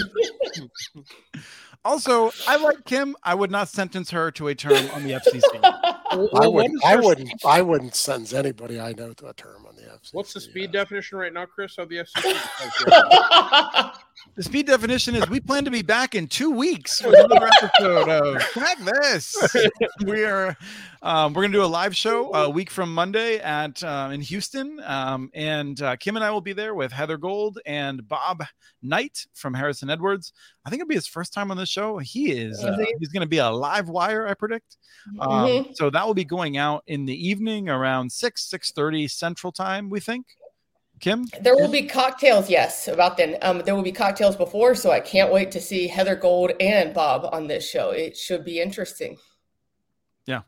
[1.83, 3.17] Also, I like Kim.
[3.23, 6.00] I would not sentence her to a term on the FCC.
[6.13, 6.85] Well, I wouldn't.
[6.85, 7.45] I wouldn't.
[7.45, 10.15] I wouldn't sentence anybody I know to a term on the FCC.
[10.15, 10.81] What's the speed yeah.
[10.81, 13.93] definition right now, Chris, of the FCC?
[14.37, 18.09] The speed definition is we plan to be back in two weeks with another episode
[18.09, 19.37] of Crack This.
[20.05, 20.57] We are
[21.03, 24.81] um, we're gonna do a live show a week from Monday at uh, in Houston,
[24.85, 28.45] um, and uh, Kim and I will be there with Heather Gold and Bob
[28.83, 30.33] Knight from Harrison Edwards.
[30.65, 31.99] I think it'll be his first time on the show.
[31.99, 34.77] He is uh, he's gonna be a live wire, I predict.
[35.19, 35.77] Um, Mhm.
[35.77, 39.91] So that will be going out in the evening around six six thirty Central Time.
[39.91, 40.27] We think.
[41.01, 43.39] Kim, There will be cocktails, yes, about then.
[43.41, 46.93] Um, there will be cocktails before, so I can't wait to see Heather Gold and
[46.93, 47.89] Bob on this show.
[47.89, 49.17] It should be interesting.
[50.27, 50.43] Yeah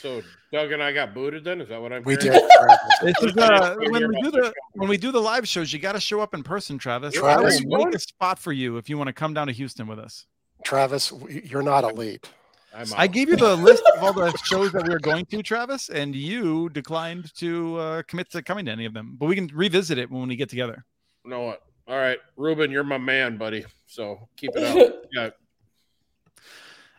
[0.00, 0.22] so
[0.52, 1.44] Doug and I got booted.
[1.44, 2.02] Then is that what I'm?
[2.04, 2.40] We hearing?
[2.40, 2.50] did.
[2.58, 2.78] Travis.
[3.02, 5.92] This is uh, when we do the when we do the live shows, you got
[5.92, 7.16] to show up in person, Travis.
[7.16, 9.86] I Travis, make a spot for you if you want to come down to Houston
[9.86, 10.26] with us.
[10.64, 12.28] Travis, you're not elite.
[12.74, 15.42] I'm I gave you the list of all the shows that we were going to,
[15.42, 19.16] Travis, and you declined to uh, commit to coming to any of them.
[19.18, 20.84] But we can revisit it when we get together.
[21.24, 21.62] You know what?
[21.88, 23.64] All right, Ruben, you're my man, buddy.
[23.86, 24.96] So keep it up.
[25.12, 25.30] Yeah.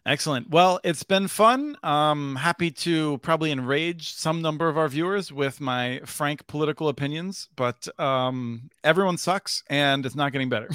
[0.05, 0.49] Excellent.
[0.49, 1.77] Well, it's been fun.
[1.81, 7.47] Um, happy to probably enrage some number of our viewers with my frank political opinions,
[7.55, 10.69] but um, everyone sucks and it's not getting better.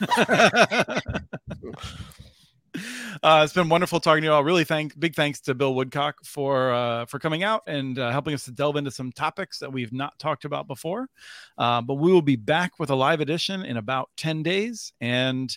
[3.22, 4.44] Uh, it's been wonderful talking to you all.
[4.44, 8.34] Really, thank big thanks to Bill Woodcock for uh, for coming out and uh, helping
[8.34, 11.08] us to delve into some topics that we've not talked about before.
[11.56, 15.56] Uh, but we will be back with a live edition in about ten days, and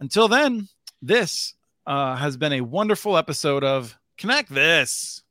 [0.00, 0.68] until then,
[1.00, 1.54] this
[1.86, 5.22] uh, has been a wonderful episode of Connect This.